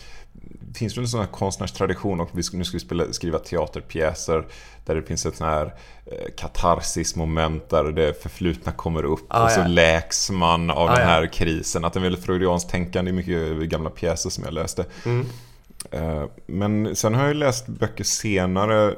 [0.76, 4.46] finns det en sån här konstnärstradition och vi ska, nu ska vi spela, skriva teaterpjäser
[4.86, 5.66] där det finns ett sån här
[6.06, 9.68] eh, katarsis-moment där det förflutna kommer upp ah, och så ja.
[9.68, 11.30] läks man av ah, den här ja.
[11.30, 11.86] krisen.
[11.86, 14.86] Att är väldigt freudianskt tänkande i mycket gamla pjäser som jag läste.
[15.06, 15.26] Mm.
[15.92, 18.96] Eh, men sen har jag läst böcker senare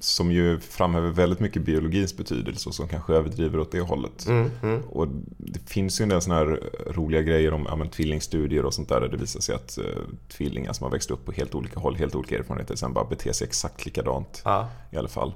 [0.00, 4.26] som ju framhäver väldigt mycket biologins betydelse och som kanske överdriver åt det hållet.
[4.26, 4.82] Mm, mm.
[4.82, 8.74] Och det finns ju en del sådana här roliga grejer om ja, men, tvillingstudier och
[8.74, 9.84] sånt där, där det visar sig att uh,
[10.28, 13.32] tvillingar som har växt upp på helt olika håll, helt olika erfarenheter, sen bara beter
[13.32, 14.68] sig exakt likadant ja.
[14.90, 15.34] i alla fall.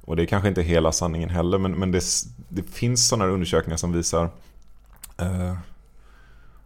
[0.00, 2.02] Och det är kanske inte hela sanningen heller, men, men det,
[2.48, 4.24] det finns sådana här undersökningar som visar
[5.22, 5.54] uh,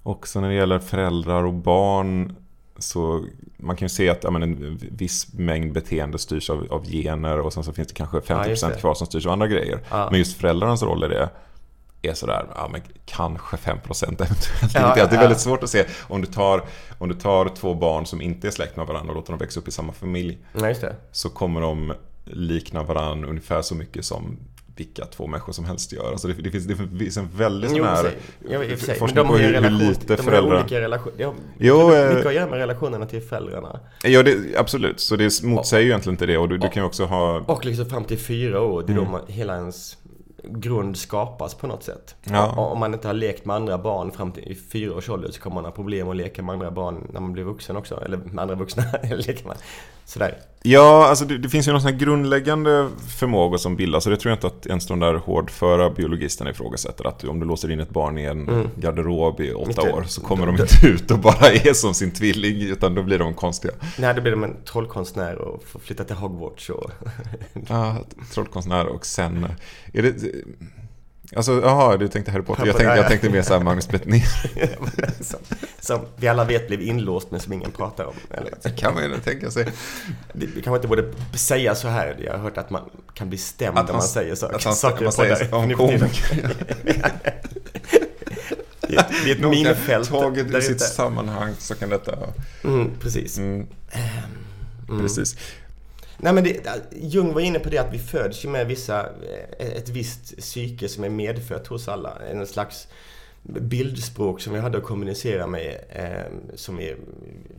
[0.03, 2.37] Också när det gäller föräldrar och barn
[2.79, 3.25] så
[3.57, 7.41] man kan ju se att ja, men en viss mängd beteende styrs av, av gener
[7.41, 9.81] och sen så finns det kanske 50% ja, kvar som styrs av andra grejer.
[9.91, 10.09] Ja.
[10.11, 11.29] Men just föräldrarnas roll i det
[12.03, 14.51] är sådär, ja men kanske 5% eventuellt.
[14.75, 16.63] Ja, det är väldigt svårt att se om du, tar,
[16.99, 19.61] om du tar två barn som inte är släkt med varandra och låter dem växa
[19.61, 20.39] upp i samma familj.
[20.53, 20.75] Ja,
[21.13, 21.93] så kommer de
[22.25, 24.39] liknar varandra ungefär så mycket som
[24.77, 26.11] vilka två människor som helst gör.
[26.11, 28.15] Alltså det, det, finns, det finns en väldigt sån här
[28.51, 30.43] jo, forskning de på hur, relation, hur lite de föräldrar...
[30.43, 31.15] De har olika relationer.
[31.19, 33.81] Ja, jo, mycket eh, att göra med relationerna till föräldrarna.
[34.05, 35.01] Ja, det, absolut.
[35.01, 36.39] Så det motsäger ju egentligen inte det.
[36.39, 37.39] Och du, du kan ju också ha...
[37.47, 39.13] Och liksom fram till fyra år, det är mm.
[39.13, 39.97] då hela ens
[40.49, 42.15] grund skapas på något sätt.
[42.25, 42.47] Ja.
[42.51, 45.55] Om man inte har lekt med andra barn fram till fyra års ålder så kommer
[45.55, 48.05] man ha problem att leka med andra barn när man blir vuxen också.
[48.05, 48.85] Eller med andra vuxna.
[49.03, 49.57] leker man.
[50.05, 50.39] Sådär.
[50.63, 54.07] Ja, alltså det, det finns ju någon sån grundläggande förmågor som bildas.
[54.07, 57.07] Och det tror jag inte att ens de där hårdföra biologisterna ifrågasätter.
[57.07, 58.69] Att om du låser in ett barn i en mm.
[58.77, 62.11] garderob i åtta inte, år så kommer de inte ut och bara är som sin
[62.11, 62.63] tvilling.
[62.63, 63.75] Utan då blir de konstiga.
[63.99, 66.71] Nej, då blir de en trollkonstnär och får flytta till Hogwarts.
[66.71, 66.91] Och...
[67.69, 67.97] ja,
[68.35, 69.47] trollkonstnär och sen...
[69.93, 70.15] Är det,
[71.37, 72.67] Alltså, jaha, du tänkte Harry Potter.
[72.67, 74.23] Jag tänkte, jag tänkte mer såhär Magnus Bettner.
[75.25, 75.41] som,
[75.81, 78.15] som vi alla vet blev inlåst men som ingen pratar om.
[78.31, 78.53] Eller?
[78.63, 79.67] Det kan man ju tänka sig.
[80.33, 82.17] Vi kanske inte borde säga så här.
[82.25, 82.83] Jag har hört att man
[83.15, 84.57] kan bli stämd om man säger saker.
[84.57, 86.57] Att han, saker man säger om komiker.
[88.89, 90.09] det är ett minfält.
[90.09, 92.19] Taget ur sitt sammanhang så kan detta...
[92.65, 93.39] Mm, precis.
[93.39, 93.67] Mm.
[94.89, 95.01] Mm.
[95.01, 95.37] Precis.
[96.19, 99.01] Nej men det, Jung var inne på det att vi föds ju med vissa,
[99.59, 102.19] eh, ett visst psyke som är medfött hos alla.
[102.31, 102.89] En slags
[103.43, 106.97] bildspråk som vi hade att kommunicera med eh, som är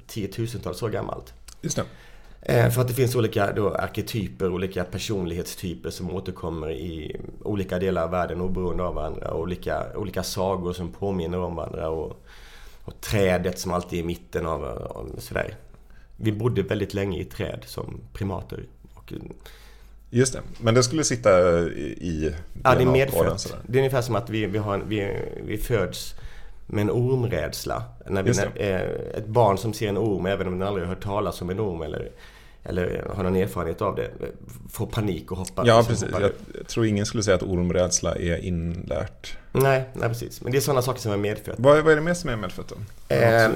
[0.07, 1.33] tiotusentals år gammalt.
[1.61, 1.83] Just det.
[2.41, 8.03] Eh, för att det finns olika då, arketyper, olika personlighetstyper som återkommer i olika delar
[8.03, 9.31] av världen oberoende av varandra.
[9.31, 11.89] Och olika, olika sagor som påminner om varandra.
[11.89, 12.25] Och,
[12.83, 15.55] och trädet som alltid är i mitten av, och sådär
[16.17, 18.63] vi bodde väldigt länge i träd som primater.
[18.93, 19.13] Och,
[20.09, 21.29] Just det, men det skulle sitta
[21.69, 23.55] i Ja, det är medfött.
[23.67, 26.15] Det är ungefär som att vi, vi, har en, vi, vi föds
[26.65, 27.83] med en ormrädsla.
[28.09, 30.93] När vi, när, eh, ett barn som ser en orm, även om den aldrig har
[30.93, 32.11] hört talas om en orm eller,
[32.63, 34.11] eller har någon erfarenhet av det,
[34.69, 35.65] får panik och hoppar.
[35.65, 36.03] Ja, precis.
[36.03, 36.31] Hoppar jag
[36.67, 39.37] tror ingen skulle säga att ormrädsla är inlärt.
[39.51, 40.41] Nej, nej precis.
[40.41, 41.55] Men det är sådana saker som är medfött.
[41.59, 42.75] Vad, vad är det mer som är medfött då?
[43.15, 43.51] Eh, eh,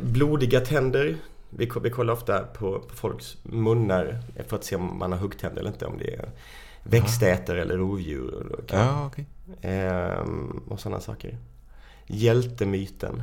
[0.00, 1.16] blodiga tänder.
[1.50, 5.60] Vi, vi kollar ofta på, på, folks munnar för att se om man har huggtänder
[5.60, 5.86] eller inte.
[5.86, 6.30] Om det är
[6.82, 7.62] växtätare ja.
[7.62, 8.60] eller rovdjur.
[8.68, 9.24] Ja, okay.
[9.62, 11.38] ehm, och sådana saker.
[12.06, 13.22] Hjältemyten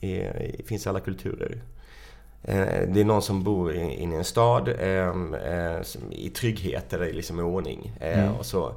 [0.00, 1.62] är, finns i alla kulturer.
[2.42, 7.12] Ehm, det är någon som bor inne i en stad ehm, eh, i trygghet eller
[7.12, 7.92] liksom i ordning.
[8.00, 8.34] Ehm, mm.
[8.34, 8.74] Och så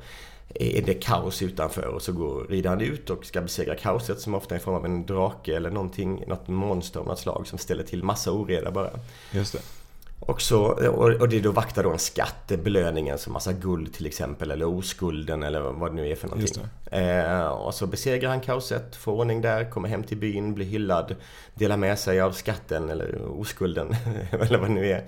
[0.55, 4.55] är det kaos utanför och så går riddaren ut och ska besegra kaoset som ofta
[4.55, 7.83] är i form av en drake eller någonting, något monster av något slag som ställer
[7.83, 8.89] till massa oreda bara.
[9.31, 9.59] Just det.
[10.25, 10.61] Och, så,
[11.19, 15.43] och det då vaktar då en skatt, belöningen som massa guld till exempel eller oskulden
[15.43, 16.63] eller vad det nu är för någonting.
[16.91, 21.15] Eh, och så besegrar han kaoset, får ordning där, kommer hem till byn, blir hyllad,
[21.53, 23.95] delar med sig av skatten eller oskulden
[24.31, 25.05] eller vad det nu är.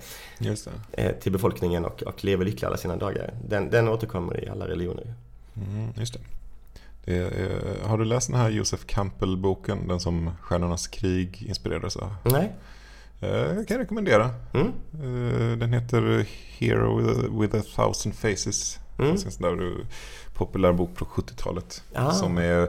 [0.92, 3.34] Eh, till befolkningen och, och lever lycklig alla sina dagar.
[3.48, 5.14] Den, den återkommer i alla religioner.
[5.56, 6.20] Mm, just det.
[7.04, 9.88] det är, har du läst den här Josef Campbell-boken?
[9.88, 12.14] Den som Stjärnornas krig inspirerades av?
[12.22, 12.52] Nej.
[13.20, 14.30] Jag eh, kan rekommendera.
[14.54, 14.66] Mm.
[14.92, 16.26] Eh, den heter
[16.58, 18.78] Hero with a, thousand faces.
[18.98, 19.10] Mm.
[19.10, 19.86] En sån där
[20.34, 21.82] populär bok på 70-talet.
[22.12, 22.68] Som är,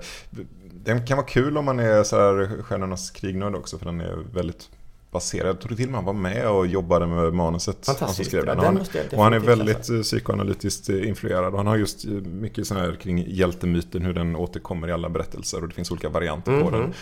[0.72, 3.78] den kan vara kul om man är så här Stjärnornas krignörd också.
[3.78, 4.70] För den är väldigt
[5.18, 5.48] baserad.
[5.48, 7.88] Jag tror till och med han var med och jobbade med manuset.
[8.00, 8.60] Han som skrev den.
[8.60, 8.78] Han,
[9.12, 11.54] och han är väldigt eh, psykoanalytiskt eh, influerad.
[11.54, 15.10] Och han har just eh, mycket sån här kring hjältemyten, hur den återkommer i alla
[15.10, 15.62] berättelser.
[15.62, 16.72] Och det finns olika varianter mm -hmm.
[16.72, 16.94] på den.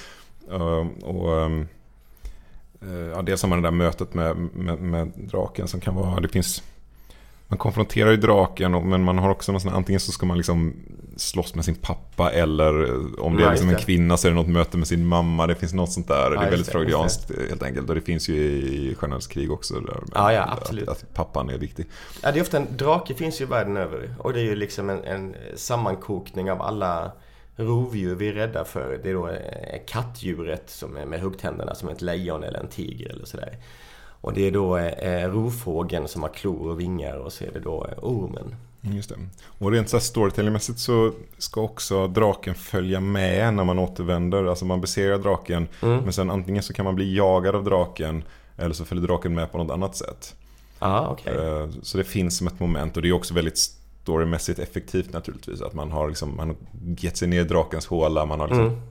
[0.51, 1.67] Uh, och, um,
[3.15, 6.28] ja, dels har man det där mötet med, med, med, draken som kan vara, det
[6.28, 6.63] finns
[7.47, 10.73] man konfronterar ju draken men man har också någon sån, antingen så ska man liksom
[11.17, 12.71] slåss med sin pappa eller
[13.21, 15.47] om det är liksom en kvinna så är det något möte med sin mamma.
[15.47, 16.29] Det finns något sånt där.
[16.29, 17.89] det är väldigt freudianskt helt enkelt.
[17.89, 19.73] Och det finns ju i Stjärnornas krig också.
[19.79, 20.89] Där, ja, ja, absolut.
[20.89, 21.86] Att, att, pappan är viktig.
[22.21, 24.15] Ja, det är ofta en drake finns ju världen över.
[24.19, 27.12] Och det är ju liksom en, en sammankokning av alla
[27.55, 28.99] rovdjur vi är rädda för.
[29.03, 33.10] Det är då eh, kattdjuret som är med huggtänderna som ett lejon eller en tiger
[33.10, 33.58] eller sådär.
[34.25, 37.59] Och det är då eh, rovfågeln som har klor och vingar och så är det
[37.59, 38.55] då eh, ormen.
[38.81, 39.15] Mm, just det.
[39.59, 44.45] Och rent så storytellingmässigt så ska också draken följa med när man återvänder.
[44.45, 46.03] Alltså man besegrar draken mm.
[46.03, 48.23] men sen antingen så kan man bli jagad av draken
[48.57, 50.35] eller så följer draken med på något annat sätt.
[50.79, 51.35] Ah, okay.
[51.35, 55.61] Eh, så det finns som ett moment och det är också väldigt storymässigt effektivt naturligtvis.
[55.61, 56.57] Att man har, liksom, man har
[56.97, 58.81] gett sig ner i drakens håla, man har liksom mm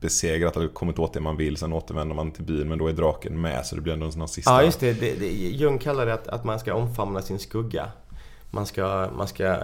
[0.00, 1.56] besegrat eller kommit åt det man vill.
[1.56, 4.28] Sen återvänder man till byn men då är draken med så det blir ändå en
[4.28, 4.50] sista...
[4.50, 4.92] Ja just det.
[4.92, 7.88] det, det Jung kallar det att, att man ska omfamna sin skugga.
[8.50, 9.56] Man ska, man ska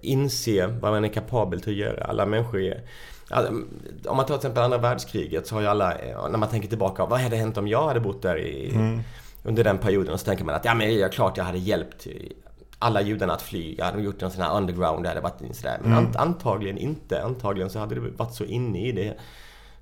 [0.00, 2.04] inse vad man är kapabel till att göra.
[2.04, 2.82] Alla människor är...
[4.06, 5.94] Om man tar till exempel andra världskriget så har ju alla,
[6.30, 9.00] när man tänker tillbaka, vad hade hänt om jag hade bott där i, mm.
[9.44, 10.12] under den perioden?
[10.12, 12.06] Och så tänker man att ja men det är klart jag hade hjälpt
[12.78, 13.74] alla judarna att fly.
[13.78, 15.78] Jag hade gjort en sån här underground det varit sådär.
[15.82, 16.12] Men mm.
[16.16, 17.22] antagligen inte.
[17.22, 19.16] Antagligen så hade du varit så inne i det.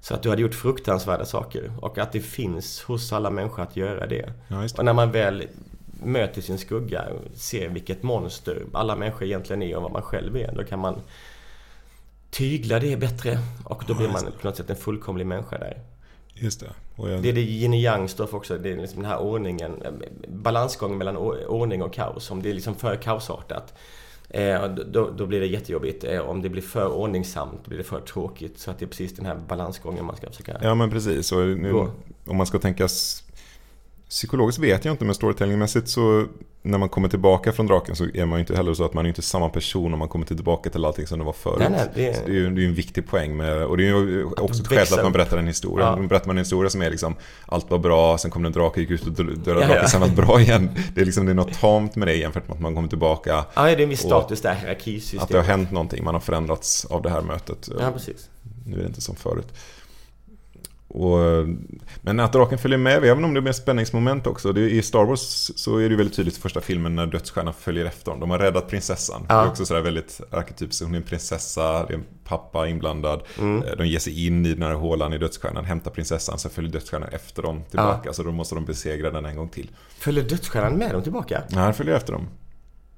[0.00, 1.72] Så att du hade gjort fruktansvärda saker.
[1.80, 4.32] Och att det finns hos alla människor att göra det.
[4.48, 4.78] Ja, det.
[4.78, 5.48] Och när man väl
[6.02, 10.52] möter sin skugga ser vilket monster alla människor egentligen är och vad man själv är.
[10.52, 11.00] Då kan man
[12.30, 13.38] tygla det bättre.
[13.64, 15.78] Och då blir man på något sätt en fullkomlig människa där.
[16.34, 16.66] Just det.
[16.96, 17.22] Jag...
[17.22, 18.58] Det är det yin och yang står för också.
[18.58, 19.82] Det är liksom den här ordningen,
[20.28, 22.30] balansgången mellan ordning och kaos.
[22.30, 24.09] Om det är liksom för kaosartat Eh,
[24.86, 26.04] då, då, blir det jättejobbigt.
[26.04, 28.58] Eh, om det blir för ordningsamt blir det för tråkigt.
[28.58, 31.32] Så att det är precis den här balansgången man ska försöka Ja men precis.
[31.32, 31.72] Och nu,
[32.26, 32.88] om man ska tänka
[34.10, 36.26] Psykologiskt vet jag inte men storytellingmässigt så
[36.62, 39.04] när man kommer tillbaka från draken så är man ju inte heller så att man
[39.04, 41.58] är inte samma person om man kommer tillbaka till allting som det var förut.
[41.58, 42.26] Nej, nej, det, är...
[42.26, 44.68] det är ju det är en viktig poäng med, och det är ju också ett
[44.68, 45.96] skäl till att man berättar en historia.
[45.98, 46.06] Ja.
[46.06, 47.14] Berättar man en historia som är liksom
[47.46, 49.88] allt var bra, sen kom det en drake, gick ut och dödade ja, draken, ja.
[49.88, 50.70] sen var det bra igen.
[50.94, 53.44] Det är liksom det är något tamt med det jämfört med att man kommer tillbaka.
[53.54, 55.22] Ja, det är en viss status där, hierarkisystemet.
[55.22, 57.68] Att det har hänt någonting, man har förändrats av det här mötet.
[57.80, 58.28] Ja, precis.
[58.66, 59.48] Nu är det inte som förut.
[60.92, 61.46] Och,
[62.02, 64.52] men att draken följer med, även om det blir spänningsmoment också.
[64.52, 67.84] Det, I Star Wars så är det väldigt tydligt i första filmen när dödsstjärnan följer
[67.84, 68.20] efter dem.
[68.20, 69.26] De har räddat prinsessan.
[69.28, 69.34] Ja.
[69.34, 70.84] Det är också sådär väldigt arketypiskt.
[70.84, 73.22] Hon är en prinsessa, det är en pappa inblandad.
[73.38, 73.62] Mm.
[73.62, 76.72] Eh, de ger sig in i den här hålan i dödsstjärnan, hämtar prinsessan, sen följer
[76.72, 78.00] dödsstjärnan efter dem tillbaka.
[78.04, 78.12] Ja.
[78.12, 79.70] Så då måste de besegra den en gång till.
[79.98, 81.42] Följer dödsstjärnan med dem tillbaka?
[81.48, 82.28] Ja, han följer efter dem.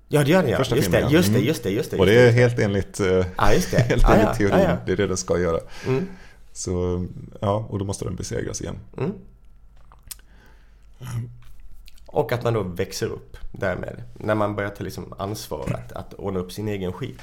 [0.08, 0.58] Ja, det gör den ja.
[0.58, 1.96] Första just, filmen, det, just det, just det, just det.
[1.96, 3.00] Och det är helt enligt,
[3.36, 3.78] ja, just det.
[3.78, 4.58] helt enligt ja, teorin.
[4.58, 5.60] Ja, det är det den ska göra.
[5.86, 6.08] Mm.
[6.52, 7.06] Så,
[7.40, 8.78] ja, och då måste den besegras igen.
[8.98, 9.12] Mm.
[12.06, 14.02] Och att man då växer upp därmed.
[14.14, 17.20] När man börjar ta liksom ansvar att, att ordna upp sin egen skit.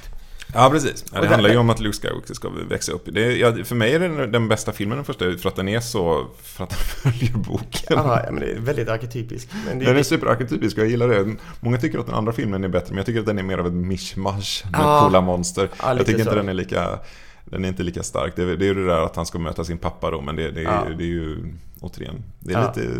[0.54, 1.04] Ja, precis.
[1.12, 3.08] Ja, det handlar ju om att Luke Skywalker ska växa upp.
[3.12, 5.80] Det, ja, för mig är det den bästa filmen den första, för att den är
[5.80, 6.26] så...
[6.42, 6.78] För att den
[7.12, 7.86] följer boken.
[7.88, 9.48] Ja, men det är väldigt arketypisk.
[9.66, 11.36] Men det är den är superarketypisk och jag gillar det.
[11.60, 13.58] Många tycker att den andra filmen är bättre, men jag tycker att den är mer
[13.58, 15.68] av ett mishmash med ja, coola monster.
[15.82, 16.20] Ja, jag tycker så.
[16.20, 16.98] inte den är lika
[17.50, 18.36] den är inte lika stark.
[18.36, 20.36] Det är, det är ju det där att han ska möta sin pappa då, men
[20.36, 20.86] det, det, är, ja.
[20.98, 22.72] det är ju återigen, det är ja.
[22.76, 22.90] lite,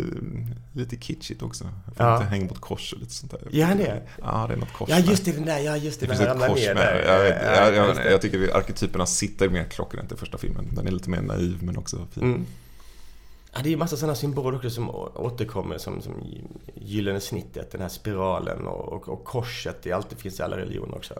[0.73, 1.63] lite kitschigt också.
[1.95, 2.15] För ja.
[2.15, 3.41] inte hänga på ett kors och lite sånt där.
[3.51, 6.05] Ja, det Ja, det är något kors Ja, just det, den där, ja, just det.
[6.05, 6.75] Det finns ett kors med.
[6.75, 7.03] Där.
[7.05, 10.67] Jag, vet, ja, jag, jag, jag, tycker arketyperna sitter mer klockrent i första filmen.
[10.71, 12.23] Den är lite mer naiv, men också fin.
[12.23, 12.45] Mm.
[13.53, 16.13] Ja, det är ju massa sådana symboler också som återkommer som, som
[16.75, 19.77] gyllene snittet, den här spiralen och, och, och korset.
[19.83, 21.13] Det alltid finns i alla religioner också.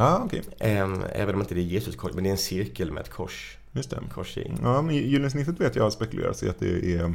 [0.00, 0.40] Ah, okay.
[0.58, 3.58] Även om inte det är Jesus kors, men det är en cirkel med ett kors.
[3.72, 3.98] Just det.
[4.14, 4.52] Kors i.
[4.62, 7.14] Ja, men gyllene snittet vet jag har spekulerats i att det är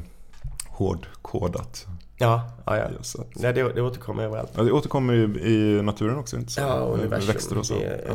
[0.67, 1.85] hårdkodat.
[2.17, 2.87] Ja, ja, ja.
[3.01, 3.35] Så att...
[3.35, 4.51] Nej, det, det återkommer överallt.
[4.55, 6.61] Ja, det återkommer i, i naturen också, inte så?
[6.61, 7.27] Ja, universum.
[7.27, 7.75] Växter och så.
[8.07, 8.13] Ja.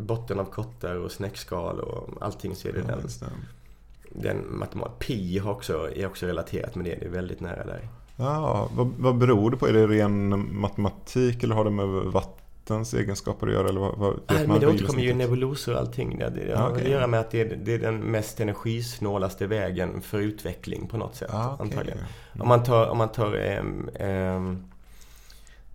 [0.00, 3.00] Botten av kottar och snäckskal och allting så är det ja, den.
[3.00, 4.28] Det.
[4.28, 4.98] Den matematik.
[4.98, 7.88] Pi har också, är också relaterat med det, det är väldigt nära där.
[8.16, 9.68] Ja, vad, vad beror det på?
[9.68, 13.68] Är det ren matematik eller har det med vatten vattens egenskaper att göra?
[13.68, 16.18] Eller vad, vad Nej, men det återkommer ju nebulosor och allting.
[16.18, 16.84] Det, det har okay.
[16.84, 20.96] att göra med att det är, det är, den mest energisnålaste vägen för utveckling på
[20.96, 21.30] något sätt.
[21.32, 21.66] Ah, okay.
[21.66, 21.98] antagligen.
[21.98, 22.42] Mm.
[22.42, 24.64] Om man tar, om man tar ähm, ähm,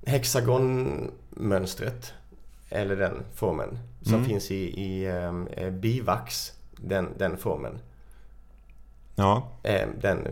[0.06, 2.14] hexagonmönstret,
[2.70, 4.26] eller den formen, som mm.
[4.26, 7.80] finns i, i ähm, bivax, den, den formen.
[9.16, 9.48] Ja.
[10.02, 10.28] den,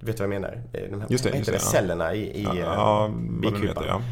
[0.00, 0.62] vet du vad jag menar?
[0.72, 3.10] De här, just det, just det, cellerna i, i ja,
[3.40, 3.84] bikupan.
[3.86, 4.02] Ja.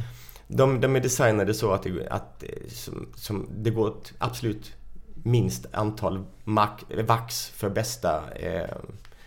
[0.52, 4.72] De, de är designade så att, det, att som, som det går ett absolut
[5.22, 6.24] minst antal
[7.06, 8.76] vax för bästa eh,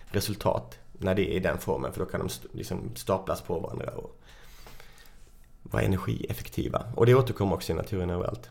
[0.06, 1.94] resultat när det är i den formen.
[1.94, 4.20] För då kan de liksom staplas på varandra och
[5.64, 6.86] vara energieffektiva.
[6.96, 8.50] Och det återkommer också i naturen överallt.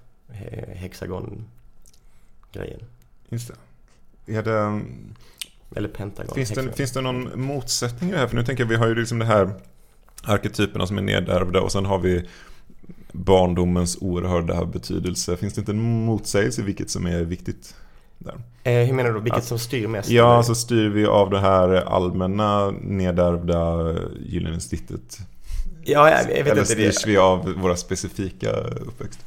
[0.68, 2.80] Hexagon-grejen.
[3.28, 3.54] Just det.
[4.36, 4.80] Är det...
[5.76, 6.34] Eller pentagon.
[6.34, 8.26] Finns det, finns det någon motsättning i det här?
[8.26, 9.50] För nu tänker jag, vi har ju liksom det här
[10.22, 12.28] arketyperna som är nedärvda och sen har vi
[13.12, 15.36] barndomens oerhörda betydelse.
[15.36, 17.74] Finns det inte en motsägelse i vilket som är viktigt?
[18.18, 18.34] Där?
[18.64, 19.20] Eh, hur menar du?
[19.20, 20.10] Vilket att, som styr mest?
[20.10, 20.42] Ja, eller?
[20.42, 23.94] så styr vi av det här allmänna nedärvda
[24.26, 25.18] gyllene snittet.
[25.84, 27.10] Ja, jag, jag vet eller inte styrs det.
[27.10, 29.20] vi av våra specifika uppväxt?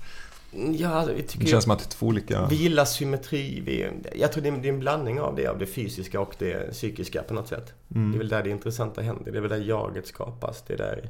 [0.51, 2.47] Ja, jag det känns som att det är två olika...
[2.49, 3.61] Vi gillar symmetri.
[3.65, 7.23] Vi, jag tror det är, en blandning av det, av det fysiska och det psykiska
[7.23, 7.73] på något sätt.
[7.95, 8.11] Mm.
[8.11, 9.31] Det är väl där det intressanta händer.
[9.31, 10.63] Det är väl där jaget skapas.
[10.67, 11.09] Det är där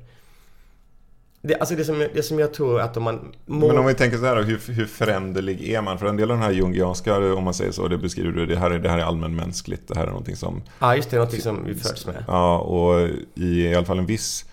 [1.47, 3.33] det, alltså det som, det som jag tror att om man...
[3.45, 3.67] Må...
[3.67, 5.99] Men om vi tänker så här då, hur, hur föränderlig är man?
[5.99, 8.57] För en del av den här jungianska, om man säger så, det beskriver du, det
[8.57, 10.61] här är, det här är allmänmänskligt, det här är någonting som...
[10.79, 12.23] Ja, just det, någonting som vi föds med.
[12.27, 14.45] Ja, och i, i alla fall en viss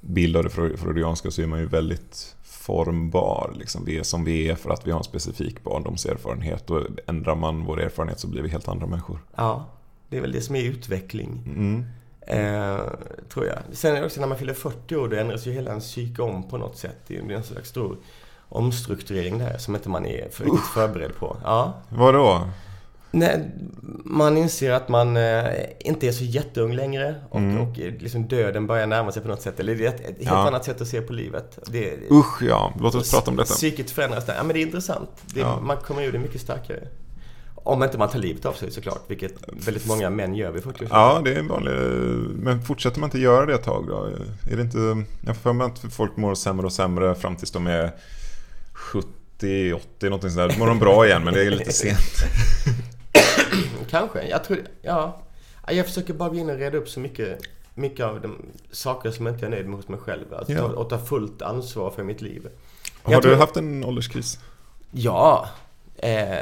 [0.00, 3.52] bild av det freudianska så är man ju väldigt formbar.
[3.58, 3.84] Liksom.
[3.84, 7.64] Vi är som vi är för att vi har en specifik barndomserfarenhet och ändrar man
[7.64, 9.18] vår erfarenhet så blir vi helt andra människor.
[9.36, 9.66] Ja,
[10.08, 11.42] det är väl det som är utveckling.
[11.46, 11.84] Mm.
[12.30, 12.80] Eh,
[13.28, 13.58] tror jag.
[13.72, 16.22] Sen är det också när man fyller 40 år, då ändras ju hela ens psyke
[16.22, 16.96] om på något sätt.
[17.06, 17.96] Det är en slags stor
[18.48, 21.36] omstrukturering där som inte man är för, riktigt förberedd på.
[21.44, 21.74] Ja.
[21.88, 22.40] Vadå?
[23.12, 23.50] Nej,
[24.04, 25.44] man inser att man eh,
[25.78, 27.60] inte är så jätteung längre och, mm.
[27.60, 29.60] och liksom döden börjar närma sig på något sätt.
[29.60, 30.48] Eller det är ett, ett helt ja.
[30.48, 31.58] annat sätt att se på livet.
[31.66, 33.54] Det, Usch ja, låt oss prata om detta.
[33.54, 34.34] Psyket förändras där.
[34.36, 35.10] Ja men det är intressant.
[35.34, 35.60] Det, ja.
[35.60, 36.88] Man kommer ur det mycket starkare.
[37.62, 39.34] Om inte man tar livet av sig såklart, vilket
[39.66, 41.72] väldigt många män gör vid 40 Ja, det är en vanlig...
[42.36, 44.08] Men fortsätter man inte göra det ett tag då?
[44.50, 45.04] Är det inte...
[45.26, 47.92] Jag får för mig att folk mår sämre och sämre fram tills de är
[48.72, 50.48] 70, 80, någonting sådär.
[50.48, 52.24] Då mår de bra igen, men det är lite sent.
[53.90, 54.28] Kanske.
[54.28, 54.58] Jag tror...
[54.82, 55.22] Ja.
[55.68, 57.40] Jag försöker bara gå in och reda upp så mycket,
[57.74, 58.36] mycket av de
[58.70, 60.34] saker som jag inte är nöjd med hos mig själv.
[60.34, 60.62] Alltså, ja.
[60.62, 62.48] och ta fullt ansvar för mitt liv.
[63.02, 63.36] Har jag du tror...
[63.36, 64.38] haft en ålderskris?
[64.90, 65.48] Ja.
[65.96, 66.38] Eh,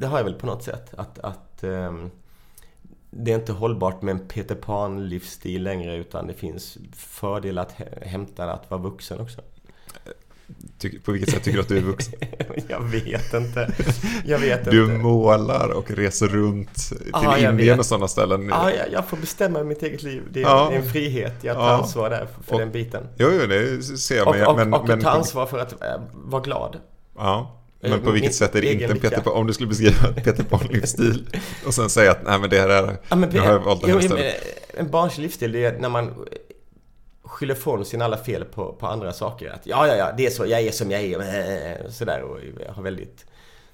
[0.00, 0.94] det har jag väl på något sätt.
[0.96, 2.10] Att, att um,
[3.10, 7.72] det är inte hållbart med en Peter Pan-livsstil längre utan det finns fördelar att
[8.02, 9.40] hämta att vara vuxen också.
[11.04, 12.14] På vilket sätt tycker du att du är vuxen?
[12.68, 13.72] jag vet inte.
[14.24, 14.98] Jag vet du inte.
[14.98, 18.48] målar och reser runt till ah, Indien och sådana ställen.
[18.48, 20.22] Ja, jag, jag får bestämma mitt eget liv.
[20.30, 20.72] Det är, ja.
[20.72, 21.34] en frihet.
[21.44, 21.76] Jag tar ja.
[21.76, 23.08] ansvar där för, och, den biten.
[23.16, 24.28] Jo, jo, det ser jag.
[24.28, 26.76] Och, och, men, och, och ta ansvar för att äh, vara glad.
[27.16, 27.59] Ja.
[27.80, 29.32] Men på vilket sätt är det inte en Peter Pan?
[29.32, 31.26] Om du skulle beskriva Peter Pan-livsstil
[31.66, 32.96] och sen säga att nej men det här är...
[33.08, 34.16] Ja, men, nu har jag valt det här jo,
[34.74, 36.26] En barnslig livsstil, det är när man
[37.22, 39.50] skyller ifrån sin alla fel på, på andra saker.
[39.50, 41.90] Att ja, ja, ja, det är så, jag är som jag är.
[41.90, 43.26] Sådär och jag har väldigt...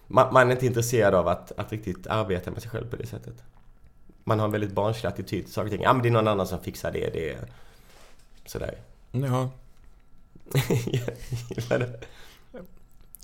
[0.06, 3.06] Man, man, är inte intresserad av att, att riktigt arbeta med sig själv på det
[3.06, 3.34] sättet.
[4.24, 5.82] Man har en väldigt barnslig attityd till saker och ting.
[5.82, 7.10] Ja, men det är någon annan som fixar det.
[7.12, 7.38] Det är
[8.46, 8.74] sådär.
[9.10, 9.50] Ja.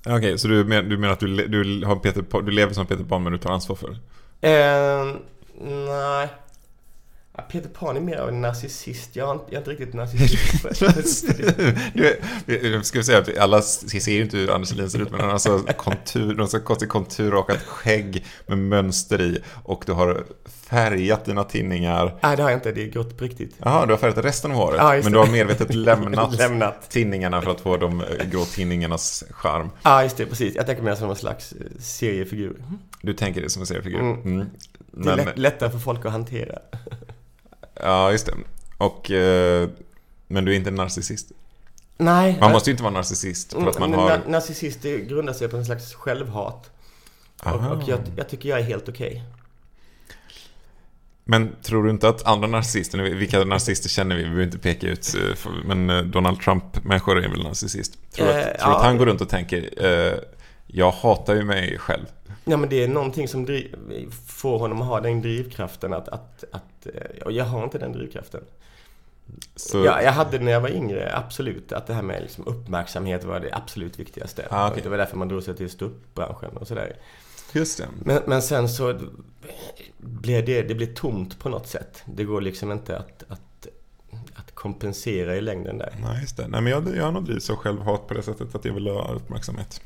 [0.07, 2.87] Okej, okay, så du, men, du menar att du, du, har Peter, du lever som
[2.87, 3.97] Peter Pan men du tar ansvar för det?
[4.49, 5.15] Eh,
[5.87, 6.29] nej.
[7.51, 9.17] Peter Pan är mer av en narcissist.
[9.17, 11.29] Jag är inte, jag är inte riktigt narcissist.
[12.47, 15.21] du, ska vi säga att alla ser ju inte hur Anders Selin ser ut, men
[15.21, 19.43] han har så kontur, någon så konstig konturrakat skägg med mönster i.
[19.65, 22.19] Och du har färgat dina tinningar.
[22.23, 22.73] Nej, det har jag inte.
[22.73, 23.57] Det är grått på riktigt.
[23.59, 24.79] Jaha, du har färgat resten av håret.
[24.79, 29.71] Ja, men du har medvetet lämnat, lämnat tinningarna för att få de grå tinningarnas charm.
[29.83, 30.27] Ja, just det.
[30.27, 30.55] Precis.
[30.55, 32.57] Jag tänker mer som en slags eh, seriefigur.
[33.03, 34.01] Du tänker det som en seriefigur?
[34.01, 34.23] Mm.
[34.25, 34.47] Mm.
[34.93, 36.59] Det är lätt, lättare för folk att hantera.
[37.75, 38.33] Ja, just det.
[38.79, 39.69] Och, eh,
[40.29, 41.33] men du är inte en narcissist?
[41.97, 42.37] Nej.
[42.41, 44.21] Man måste ju inte vara narcissist för att man har...
[44.27, 46.71] Narcissist det grundar sig på en slags självhat.
[47.43, 49.09] Och, och jag, jag, tycker jag är helt okej.
[49.09, 49.23] Okay.
[51.25, 54.23] Men tror du inte att andra narcissister, vilka narcissister känner vi?
[54.23, 57.99] Vi behöver inte peka ut, eh, men eh, Donald Trump-människor är väl narcissist?
[58.13, 58.77] Tror du att, eh, tror ja.
[58.77, 60.19] att han går runt och tänker, eh,
[60.67, 62.07] jag hatar ju mig själv?
[62.45, 63.77] Ja men det är någonting som driv,
[64.27, 66.87] får honom att ha den drivkraften att, att, att
[67.25, 68.45] och jag har inte den drivkraften.
[69.57, 69.85] Så...
[69.85, 71.73] Ja, jag hade när jag var yngre, absolut.
[71.73, 74.47] Att det här med liksom uppmärksamhet var det absolut viktigaste.
[74.51, 74.83] Ah, okay.
[74.83, 76.97] Det var därför man drog sig till ståuppbranschen och sådär.
[77.53, 77.89] Just det.
[78.05, 79.01] Men, men sen så
[79.99, 82.03] blir det, det blir tomt på något sätt.
[82.05, 83.67] Det går liksom inte att, att,
[84.35, 85.95] att kompensera i längden där.
[86.03, 86.49] Nej, just det.
[86.49, 88.89] Nej, men jag, jag har nog drivits av självhat på det sättet att jag vill
[88.89, 89.81] ha uppmärksamhet.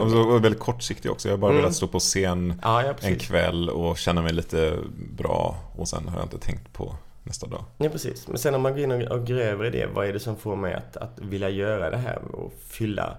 [0.00, 1.28] Och väldigt kortsiktig också.
[1.28, 1.62] Jag har bara mm.
[1.62, 4.78] velat stå på scen ja, ja, en kväll och känna mig lite
[5.16, 5.56] bra.
[5.76, 7.64] Och sen har jag inte tänkt på nästa dag.
[7.78, 8.28] Ja, precis.
[8.28, 9.86] Men sen om man går in och gräver i det.
[9.94, 13.16] Vad är det som får mig att, att vilja göra det här och fylla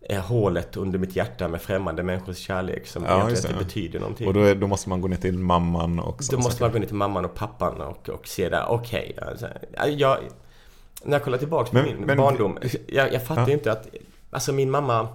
[0.00, 4.26] eh, hålet under mitt hjärta med främmande människors kärlek som ja, egentligen inte betyder någonting.
[4.26, 6.64] Och då, är, då, måste man gå ner till mamman och Då måste saker.
[6.64, 9.12] man gå ner till mamman och pappan och, och se där, okej.
[9.16, 9.46] Okay, alltså,
[9.88, 10.18] jag,
[11.02, 13.52] när jag kollar tillbaka på min men, barndom, jag, jag fattar ja.
[13.52, 13.88] inte att,
[14.30, 15.08] alltså min mamma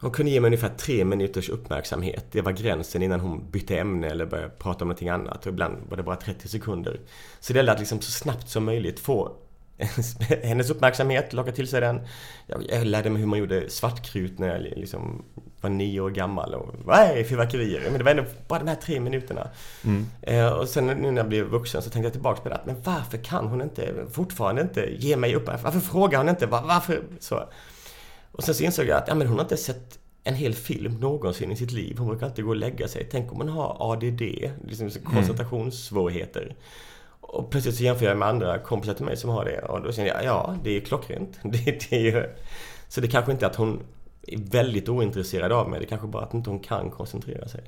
[0.00, 2.24] hon kunde ge mig ungefär tre minuters uppmärksamhet.
[2.30, 5.46] Det var gränsen innan hon bytte ämne eller började prata om någonting annat.
[5.46, 7.00] Och ibland var det bara 30 sekunder.
[7.40, 9.36] Så det gällde att liksom så snabbt som möjligt få
[10.42, 12.00] hennes uppmärksamhet, locka till sig den.
[12.46, 15.24] Jag, lärde mig hur man gjorde svartkrut när jag liksom
[15.60, 16.54] var nio år gammal.
[16.54, 17.82] Och, nej, fyrverkerier.
[17.84, 19.50] Men det var ändå bara de här tre minuterna.
[19.84, 20.06] Mm.
[20.22, 22.60] Eh, och sen nu när jag blev vuxen så tänkte jag tillbaka på det.
[22.64, 25.74] Men varför kan hon inte, fortfarande inte, ge mig uppmärksamhet?
[25.74, 26.46] Varför frågar hon inte?
[26.46, 27.02] Varför?
[27.20, 27.48] Så.
[28.38, 30.92] Och sen så insåg jag att ja, men hon har inte sett en hel film
[30.94, 31.98] någonsin i sitt liv.
[31.98, 33.08] Hon brukar alltid gå och lägga sig.
[33.10, 34.20] Tänk om hon har ADD,
[34.66, 35.02] liksom mm.
[35.14, 36.56] koncentrationssvårigheter.
[37.20, 39.62] Och plötsligt så jämför jag med andra kompisar till mig som har det.
[39.62, 41.38] Och då känner jag, ja, det är klockrent.
[41.42, 42.36] Det, det är.
[42.88, 43.80] Så det kanske inte är att hon
[44.22, 45.80] är väldigt ointresserad av mig.
[45.80, 47.60] Det kanske bara att inte hon kan koncentrera sig.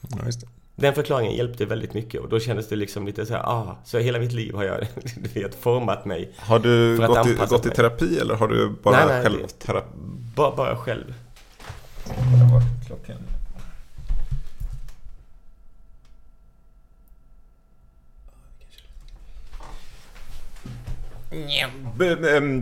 [0.00, 0.46] Ja, just det.
[0.76, 3.98] Den förklaringen hjälpte väldigt mycket och då kändes det liksom lite så här, ah, så
[3.98, 4.80] hela mitt liv har jag
[5.16, 6.32] du vet, format mig.
[6.36, 9.88] Har du gått, i, gått i terapi eller har du bara nej, nej, själv terapi?
[10.34, 11.14] Bara, bara själv.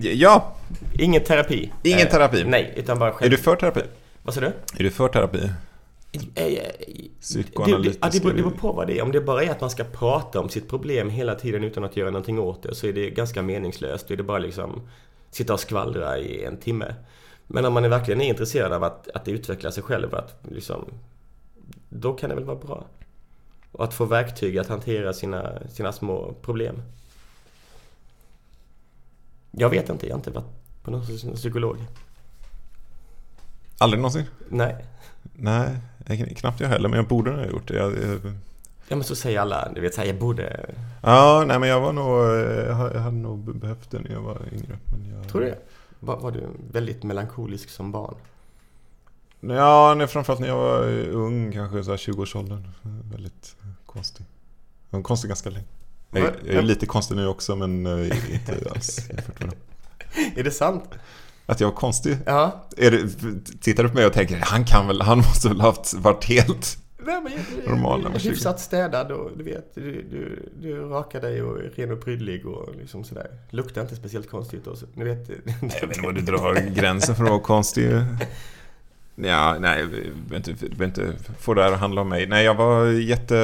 [0.02, 0.54] Ja.
[0.98, 1.72] Ingen terapi.
[1.82, 2.40] Ingen terapi?
[2.40, 3.26] Eh, nej, utan bara själv...
[3.32, 3.80] Är du för terapi?
[4.22, 4.46] Vad sa du?
[4.46, 5.50] Är du för terapi?
[7.20, 8.00] Psykoanalytisk?
[8.00, 9.02] Det, det, det, det beror på vad det är.
[9.02, 11.96] Om det bara är att man ska prata om sitt problem hela tiden utan att
[11.96, 14.08] göra någonting åt det så är det ganska meningslöst.
[14.08, 14.88] Då är det bara liksom
[15.30, 16.94] sitta och skvallra i en timme.
[17.46, 20.84] Men om man är verkligen är intresserad av att, att utveckla sig själv, att liksom,
[21.88, 22.86] då kan det väl vara bra.
[23.72, 26.82] Och att få verktyg att hantera sina, sina små problem.
[29.50, 30.46] Jag vet inte, jag har inte varit
[30.82, 31.76] på någon psykolog.
[33.78, 34.24] Aldrig någonsin?
[34.48, 34.84] Nej.
[35.34, 35.76] Nej,
[36.36, 37.76] knappt jag heller, men jag borde ha gjort det.
[37.76, 38.20] Jag, jag...
[38.88, 40.70] Ja men så säger alla, du vet såhär, jag borde...
[41.02, 42.18] Ja, nej men jag var nog,
[42.68, 44.78] jag hade nog behövt det när jag var yngre.
[44.92, 45.28] Men jag...
[45.28, 45.58] Tror du det?
[46.00, 48.14] Var, var du väldigt melankolisk som barn?
[49.40, 52.68] Ja, nej, framförallt när jag var ung, kanske så 20-årsåldern.
[53.12, 53.56] Väldigt
[53.86, 54.26] konstig.
[54.90, 55.66] Jag konstig ganska länge.
[56.10, 59.08] Jag, jag är lite konstig nu också, men eh, inte alls.
[60.36, 60.90] Är det sant?
[61.46, 62.16] Att jag var konstig?
[62.26, 62.66] Ja.
[62.76, 63.08] Är det,
[63.60, 66.78] tittar du på mig och tänker, han kan väl, han måste väl haft varit helt
[67.06, 71.42] Nej, men jag, normal när Hyfsat städad och du vet, du, du, du rakar dig
[71.42, 73.26] och är ren och prydlig och liksom sådär.
[73.50, 75.28] Luktar inte speciellt konstigt då, ni vet.
[75.28, 77.90] Nej, jag vet inte var du drar gränsen för att vara konstig.
[79.14, 82.26] Ja, nej, vill inte, få det här att handla om mig.
[82.26, 83.34] Nej, jag var jätte...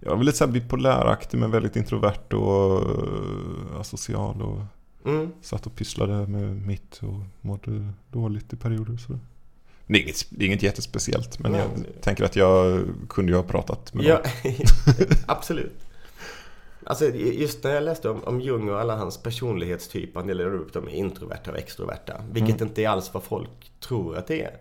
[0.00, 4.58] Jag var lite så här bipoläraktig men väldigt introvert och uh, asocial och
[5.04, 5.32] mm.
[5.42, 8.96] satt och pysslade med mitt och mådde dåligt i perioder.
[8.96, 9.18] Så.
[9.86, 11.60] Det är inget, det är inget jättespeciellt men Nej.
[11.60, 14.22] jag tänker att jag kunde ju ha pratat med ja,
[15.26, 15.84] Absolut.
[16.86, 20.72] Alltså just när jag läste om, om Jung och alla hans personlighetstyper, han delade upp
[20.72, 22.14] dem i introverta och extroverta.
[22.30, 22.68] Vilket mm.
[22.68, 24.58] inte är alls vad folk tror att det är.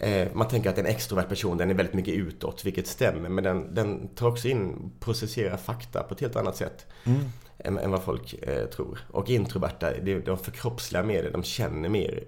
[0.00, 3.28] Eh, man tänker att en extrovert person, den är väldigt mycket utåt, vilket stämmer.
[3.28, 6.86] Men den, den tar också in, processerar fakta på ett helt annat sätt.
[7.04, 7.20] Mm.
[7.58, 8.98] Än, än, vad folk eh, tror.
[9.10, 12.24] Och introverta, de, de förkroppsligar mer det, de känner mer.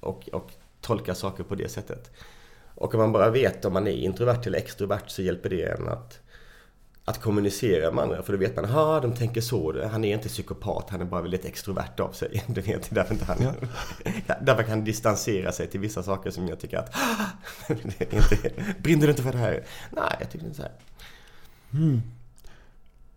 [0.00, 2.10] Och, och tolkar saker på det sättet.
[2.74, 5.88] Och om man bara vet om man är introvert eller extrovert så hjälper det en
[5.88, 6.20] att
[7.10, 8.22] att kommunicera med andra.
[8.22, 9.86] För då vet man, ha de tänker så.
[9.88, 12.44] Han är inte psykopat, han är bara väldigt extrovert av sig.
[12.48, 13.54] Du vet, därför, inte han, ja.
[14.42, 16.94] därför kan han distansera sig till vissa saker som jag tycker att,
[18.00, 19.64] inte, brinner du inte för det här?
[19.90, 20.72] Nej, jag tycker inte så här.
[21.72, 22.02] Mm.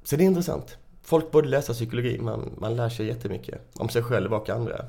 [0.04, 0.78] Så det är intressant.
[1.04, 3.62] Folk borde läsa psykologi, man, man lär sig jättemycket.
[3.74, 4.86] Om sig själv och andra.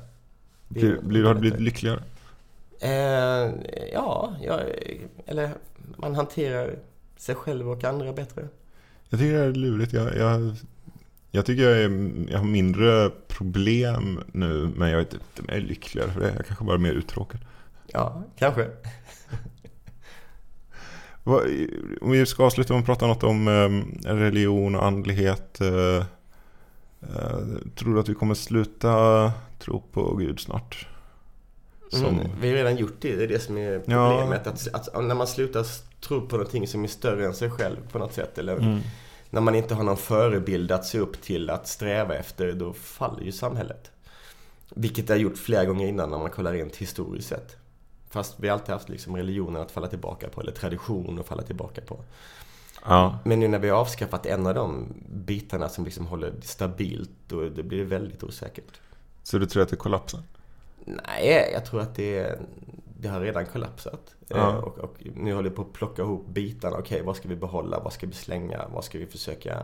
[0.67, 2.03] Blir, blir, har du blivit lyckligare?
[2.79, 3.51] Eh,
[3.93, 4.59] ja, ja,
[5.25, 5.49] eller
[5.97, 6.75] man hanterar
[7.17, 8.47] sig själv och andra bättre.
[9.09, 9.93] Jag tycker det är lurigt.
[9.93, 10.55] Jag, jag,
[11.31, 15.61] jag tycker jag, är, jag har mindre problem nu, men jag inte om jag är
[15.61, 16.33] lyckligare för det.
[16.35, 17.39] Jag kanske bara är mer uttråkad.
[17.87, 18.69] Ja, kanske.
[22.01, 25.61] Om vi ska avsluta med att prata något om eh, religion och andlighet.
[25.61, 25.97] Eh,
[27.01, 27.39] eh,
[27.75, 30.87] tror du att vi kommer sluta tro på Gud snart?
[31.89, 32.05] Som...
[32.05, 34.41] Mm, vi har redan gjort det, det är det som är problemet.
[34.45, 34.51] Ja.
[34.51, 35.65] Att, att, när man slutar
[36.01, 38.37] tro på någonting som är större än sig själv på något sätt.
[38.37, 38.79] Eller mm.
[39.29, 43.23] när man inte har någon förebild att se upp till, att sträva efter, då faller
[43.23, 43.91] ju samhället.
[44.75, 47.57] Vilket det har gjort flera gånger innan när man kollar rent historiskt sett.
[48.15, 51.41] Fast vi har alltid haft liksom religionen att falla tillbaka på, eller tradition att falla
[51.43, 51.99] tillbaka på.
[52.85, 53.19] Ja.
[53.23, 57.49] Men nu när vi har avskaffat en av de bitarna som liksom håller stabilt, då
[57.49, 58.79] det blir det väldigt osäkert.
[59.23, 60.21] Så du tror att det kollapsar?
[60.85, 62.39] Nej, jag tror att det,
[62.99, 64.15] det har redan kollapsat.
[64.27, 64.49] Ja.
[64.49, 66.77] Eh, och, och, nu håller vi på att plocka ihop bitarna.
[66.77, 67.79] Okej, vad ska vi behålla?
[67.79, 68.61] Vad ska vi slänga?
[68.73, 69.63] Vad ska vi försöka...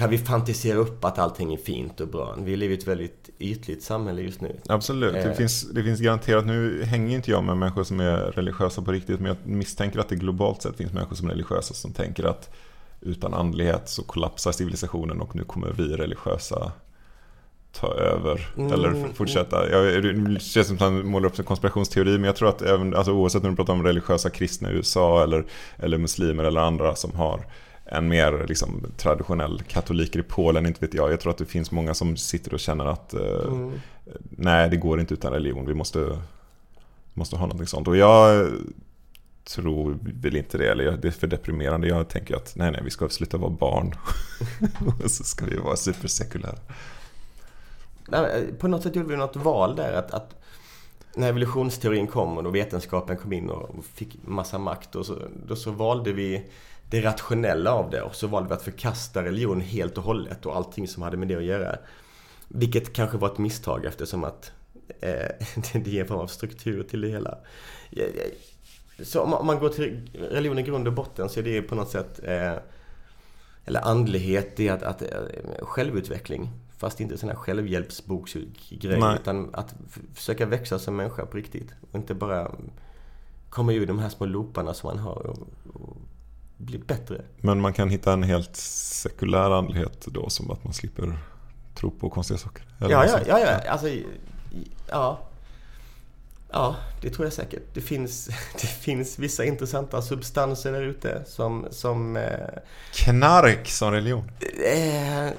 [0.00, 2.34] Kan vi fantisera upp att allting är fint och bra?
[2.38, 4.56] Vi lever i ett väldigt ytligt samhälle just nu.
[4.68, 5.32] Absolut, det, eh.
[5.32, 9.20] finns, det finns garanterat, nu hänger inte jag med människor som är religiösa på riktigt,
[9.20, 12.50] men jag misstänker att det globalt sett finns människor som är religiösa som tänker att
[13.00, 16.72] utan andlighet så kollapsar civilisationen och nu kommer vi religiösa
[17.72, 18.72] ta över mm.
[18.72, 19.70] eller fortsätta.
[19.70, 22.94] Jag, det känns som att han målar upp en konspirationsteori men jag tror att även,
[22.94, 25.44] alltså, oavsett om du pratar om religiösa kristna i USA eller,
[25.76, 27.44] eller muslimer eller andra som har
[27.90, 31.12] en mer liksom, traditionell katoliker i Polen, inte vet jag.
[31.12, 33.80] Jag tror att det finns många som sitter och känner att eh, mm.
[34.30, 35.66] nej, det går inte utan religion.
[35.66, 36.18] Vi måste,
[37.14, 37.88] måste ha någonting sånt.
[37.88, 38.48] Och jag
[39.44, 41.88] tror väl inte det, eller det är för deprimerande.
[41.88, 43.94] Jag tänker att nej, nej, vi ska sluta vara barn.
[45.04, 46.58] och så ska vi vara supersekulära
[48.58, 49.92] på något sätt gjorde vi något val där.
[49.92, 50.34] Att, att
[51.14, 54.96] när evolutionsteorin kom och då vetenskapen kom in och fick massa makt.
[54.96, 56.46] Och så, då så valde vi
[56.90, 60.56] det rationella av det och så valde vi att förkasta religion helt och hållet och
[60.56, 61.78] allting som hade med det att göra.
[62.48, 64.52] Vilket kanske var ett misstag eftersom att
[65.00, 65.28] eh,
[65.72, 67.38] det ger en form av struktur till det hela.
[69.02, 71.90] Så om man går till religion i grund och botten så är det på något
[71.90, 72.54] sätt eh,
[73.64, 75.02] eller andlighet, det är att, att
[75.62, 76.50] självutveckling.
[76.78, 79.16] Fast inte sån här självhjälpsboksgrej.
[79.20, 79.74] Utan att
[80.14, 81.74] försöka växa som människa på riktigt.
[81.90, 82.54] Och inte bara
[83.50, 85.38] komma ur de här små looparna som man har och,
[85.74, 85.96] och
[86.60, 87.22] bli bättre.
[87.40, 91.18] Men man kan hitta en helt sekulär andlighet då som att man slipper
[91.74, 92.64] tro på konstiga saker?
[92.78, 93.88] Ja, ja, ja, ja, alltså,
[94.90, 95.18] ja.
[96.52, 97.62] Ja, det tror jag säkert.
[97.74, 98.26] Det finns,
[98.60, 101.66] det finns vissa intressanta substanser där ute som...
[101.70, 102.22] som eh,
[102.92, 104.30] Knark som religion?
[104.66, 105.32] Eh,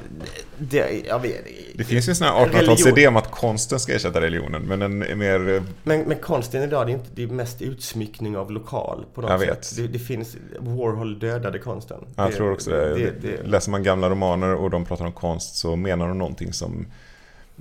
[0.58, 1.46] det, jag vet,
[1.76, 5.04] det finns ju en sån här 1800-talsidé om att konsten ska ersätta religionen, men den
[5.04, 5.50] är mer...
[5.50, 9.22] Eh, men, men konsten idag, det är inte det är mest utsmyckning av lokal på
[9.22, 9.50] något jag sätt.
[9.50, 9.76] Vet.
[9.76, 10.38] Det, det finns...
[10.60, 12.06] Warhol dödade konsten.
[12.16, 13.12] Jag det, tror också det.
[13.22, 13.44] det.
[13.44, 16.88] Läser man gamla romaner och de pratar om konst så menar de någonting som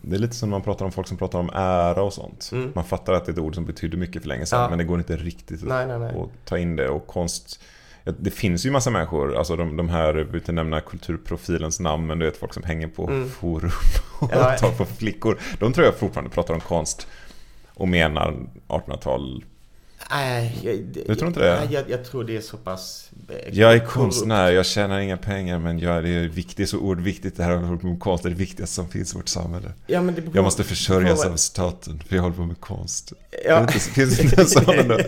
[0.02, 2.50] det är lite som när man pratar om folk som pratar om ära och sånt.
[2.52, 2.72] Mm.
[2.74, 4.68] Man fattar att det är ett ord som betyder mycket för länge sedan, ja.
[4.68, 6.20] men det går inte riktigt nej, nej, nej.
[6.20, 6.88] att ta in det.
[6.88, 7.60] Och konst...
[8.18, 12.24] Det finns ju massa människor, alltså de, de här, inte nämna kulturprofilens namn, men du
[12.24, 13.30] vet folk som hänger på mm.
[13.30, 13.70] forum
[14.20, 14.56] och ja.
[14.58, 15.38] tar på flickor.
[15.58, 17.06] De tror jag fortfarande pratar om konst
[17.74, 18.36] och menar
[18.68, 19.44] 1800-tal
[20.10, 21.60] Nej, jag, du tror inte det?
[21.60, 23.10] Nej, jag, jag, tror det är så pass...
[23.28, 27.36] Eh, jag är konstnär, jag tjänar inga pengar men jag, det är viktigt, så oerhört
[27.36, 28.22] det här att hålla på med konst.
[28.22, 29.72] Det är det viktigaste som finns i vårt samhälle.
[29.86, 33.12] Ja, men det beror, jag måste försörjas av staten för jag håller på med konst.
[33.44, 33.60] Ja.
[33.60, 34.98] Det finns inte en sån ändå?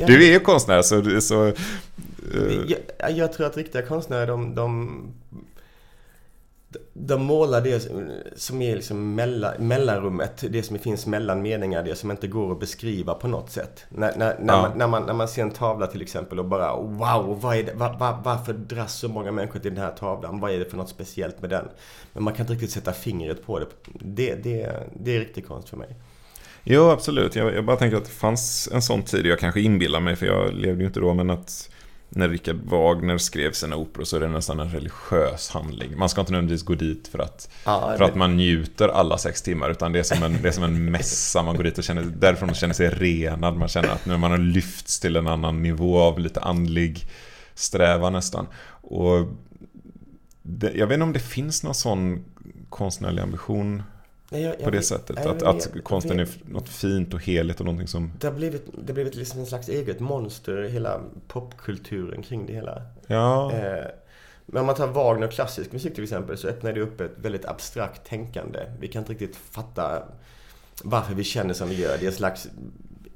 [0.00, 0.06] ja.
[0.06, 1.20] Du är ju konstnär så...
[1.20, 1.54] så uh...
[2.98, 5.00] jag, jag, tror att riktiga konstnärer de, de
[6.92, 7.88] de målar det
[8.36, 12.60] som är liksom mellan, mellanrummet, det som finns mellan meningar, det som inte går att
[12.60, 13.84] beskriva på något sätt.
[13.88, 14.62] När, när, när, ja.
[14.62, 17.62] man, när, man, när man ser en tavla till exempel och bara wow, vad är
[17.62, 20.40] det, var, var, varför dras så många människor till den här tavlan?
[20.40, 21.68] Vad är det för något speciellt med den?
[22.12, 23.66] Men man kan inte riktigt sätta fingret på det.
[23.92, 25.96] Det, det, det är riktig konst för mig.
[26.64, 27.36] Jo, absolut.
[27.36, 30.26] Jag, jag bara tänker att det fanns en sån tid, jag kanske inbillar mig för
[30.26, 31.70] jag levde ju inte då, men att
[32.10, 35.98] när Richard Wagner skrev sina operor så är det nästan en religiös handling.
[35.98, 39.42] Man ska inte nödvändigtvis gå dit för att, ja, för att man njuter alla sex
[39.42, 41.42] timmar, utan det är som en, det är som en mässa.
[41.42, 43.56] Man går dit och känner, därifrån man känner sig renad.
[43.56, 47.06] Man känner att nu man har lyfts till en annan nivå av lite andlig
[47.54, 48.46] strävan nästan.
[48.70, 49.28] Och
[50.42, 52.24] det, jag vet inte om det finns någon sån
[52.68, 53.82] konstnärlig ambition
[54.30, 55.16] jag, jag, på det sättet.
[55.24, 58.12] Jag, att, att konsten är något fint och heligt och någonting som...
[58.20, 62.52] Det har blivit, det har blivit liksom en slags eget monster, hela popkulturen kring det
[62.52, 62.82] hela.
[63.06, 63.52] Ja.
[63.52, 63.84] Eh,
[64.46, 67.12] men om man tar Wagner och klassisk musik till exempel så öppnar det upp ett
[67.16, 68.58] väldigt abstrakt tänkande.
[68.80, 70.02] Vi kan inte riktigt fatta
[70.82, 71.96] varför vi känner som vi gör.
[71.98, 72.48] Det är en slags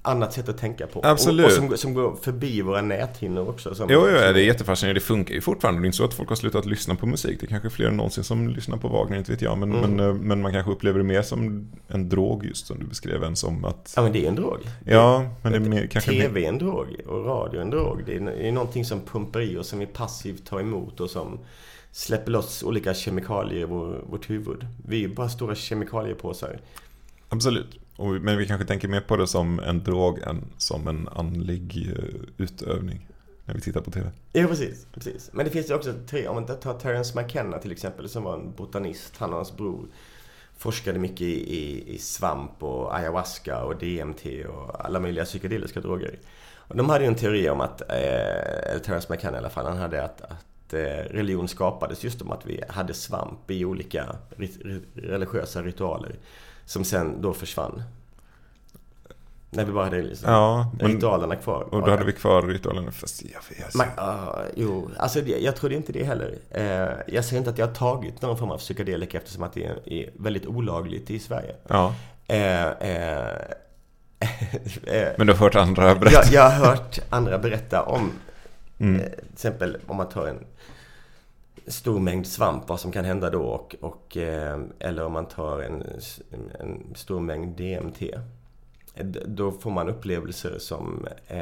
[0.02, 1.00] annat sätt att tänka på.
[1.02, 1.46] Absolut.
[1.46, 3.74] Och, och som, som, går förbi våra näthinnor också.
[3.74, 5.00] Som, jo, jo, det är jättefascinerande.
[5.00, 5.80] Det funkar ju fortfarande.
[5.80, 7.40] Det är inte så att folk har slutat lyssna på musik.
[7.40, 9.58] Det är kanske fler än någonsin som lyssnar på Wagner, inte vet jag.
[9.58, 9.90] Men, mm.
[9.90, 13.24] men, eh, men, man kanske upplever det mer som en drog just som du beskrev
[13.24, 13.92] än som att...
[13.96, 14.58] Ja, men det är en drog.
[14.84, 16.10] Ja, men det är mer, kanske...
[16.10, 18.02] TV är en drog och radio är en drog.
[18.06, 21.10] Det är, det är någonting som pumpar i oss, som vi passivt tar emot och
[21.10, 21.38] som
[21.92, 24.66] släpper loss olika kemikalier i vår, vårt huvud.
[24.86, 26.60] Vi är bara stora kemikaliepåsar.
[27.28, 27.81] Absolut.
[28.02, 32.44] Men vi kanske tänker mer på det som en drog än som en andlig eh,
[32.44, 33.08] utövning.
[33.44, 34.10] När vi tittar på TV.
[34.32, 34.86] Ja, precis.
[34.94, 35.30] precis.
[35.32, 38.34] Men det finns ju också tre, om man tar Terence McKenna till exempel, som var
[38.34, 39.16] en botanist.
[39.16, 39.86] Han och hans bror
[40.56, 46.18] forskade mycket i, i, i svamp och ayahuasca och DMT och alla möjliga psykedeliska droger.
[46.54, 49.66] Och de hade ju en teori om att, eh, eller Terence McKenna i alla fall,
[49.66, 50.78] han hade att, att eh,
[51.10, 54.16] religion skapades just om att vi hade svamp i olika
[54.94, 56.16] religiösa ritualer.
[56.64, 57.82] Som sen då försvann.
[59.54, 61.62] När vi bara hade liksom ja, men, ritualerna kvar.
[61.62, 62.90] Och då hade vi kvar ritualerna.
[62.90, 63.74] Fast jag vet.
[63.74, 66.34] Man, uh, jo, alltså det, jag trodde inte det heller.
[66.56, 69.64] Uh, jag säger inte att jag har tagit någon form av psykedelika eftersom att det
[69.64, 71.54] är, är väldigt olagligt i Sverige.
[71.68, 71.94] Ja.
[72.30, 72.36] Uh,
[75.16, 76.24] men du har hört andra berätta?
[76.24, 78.10] Jag, jag har hört andra berätta om,
[78.78, 79.00] mm.
[79.00, 80.44] till exempel om man tar en
[81.66, 83.42] stor mängd svamp, vad som kan hända då.
[83.42, 85.82] Och, och eh, eller om man tar en,
[86.60, 88.02] en, stor mängd DMT.
[89.26, 91.38] Då får man upplevelser som eh,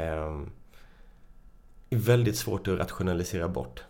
[1.91, 3.83] är väldigt svårt att rationalisera bort.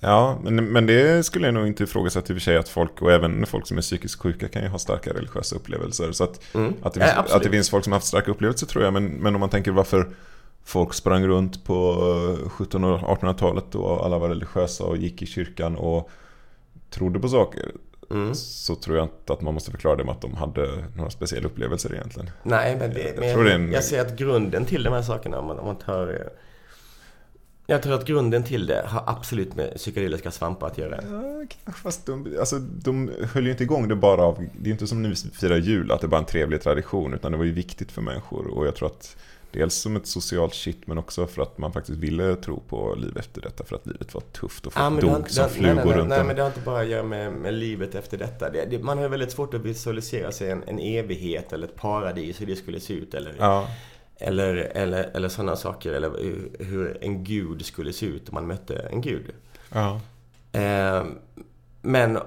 [0.00, 3.02] Ja, men, men det skulle jag nog inte ifrågasätta i och för sig att folk,
[3.02, 6.12] och även folk som är psykiskt sjuka kan ju ha starka religiösa upplevelser.
[6.12, 6.74] Så att, mm.
[6.82, 8.92] att, det finns, ja, att det finns folk som har haft starka upplevelser tror jag,
[8.92, 10.08] men, men om man tänker varför
[10.64, 11.94] folk sprang runt på
[12.60, 16.10] 1700 och 1800-talet och alla var religiösa och gick i kyrkan och
[16.90, 17.70] trodde på saker.
[18.10, 18.34] Mm.
[18.34, 21.46] Så tror jag inte att man måste förklara det med att de hade några speciella
[21.46, 22.30] upplevelser egentligen.
[22.42, 23.72] Nej, men, det, jag, men jag, en...
[23.72, 26.32] jag ser att grunden till de här sakerna, om man, om man tar...
[27.66, 31.00] Jag tror att grunden till det har absolut med psykedeliska svampar att göra.
[31.64, 34.46] Ja, fast de, alltså, de höll ju inte igång det bara av...
[34.58, 37.14] Det är inte som när vi firar jul, att det är bara en trevlig tradition,
[37.14, 38.46] utan det var ju viktigt för människor.
[38.46, 39.16] Och jag tror att
[39.54, 43.18] dels som ett socialt shit men också för att man faktiskt ville tro på liv
[43.18, 45.96] efter detta för att livet var tufft och folk ja, dog som flugor nej, nej,
[45.96, 48.50] runt Nej, men det har inte bara att göra med, med livet efter detta.
[48.50, 52.40] Det, det, man har väldigt svårt att visualisera sig en, en evighet eller ett paradis,
[52.40, 53.14] hur det skulle se ut.
[53.14, 53.68] Eller, ja.
[54.16, 55.92] eller, eller, eller sådana saker.
[55.92, 59.30] Eller hur, hur, en gud skulle se ut om man mötte en gud.
[59.72, 60.00] Ja.
[60.52, 61.04] Eh,
[61.82, 62.18] men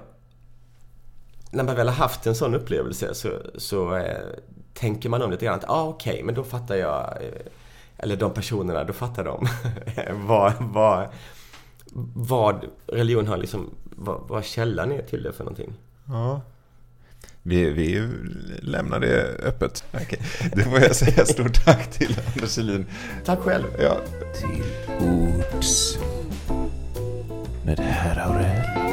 [1.50, 4.26] när man väl har haft en sån upplevelse så, så eh,
[4.78, 7.32] tänker man om lite grann att, ah, okej, okay, men då fattar jag, eh,
[7.96, 9.48] eller de personerna, då fattar de
[10.26, 11.08] vad, vad,
[12.14, 15.72] vad religion har liksom, vad, vad källan är till det för någonting.
[16.04, 16.40] Ja.
[17.42, 18.08] Vi, vi
[18.62, 19.84] lämnar det öppet.
[19.92, 20.18] Okay.
[20.54, 22.86] Det får jag säga stort tack till Anders Selin.
[23.24, 23.64] Tack själv.
[23.80, 23.96] Ja.
[24.34, 24.64] Till
[25.00, 25.98] ords
[27.64, 28.87] med herr Aurell.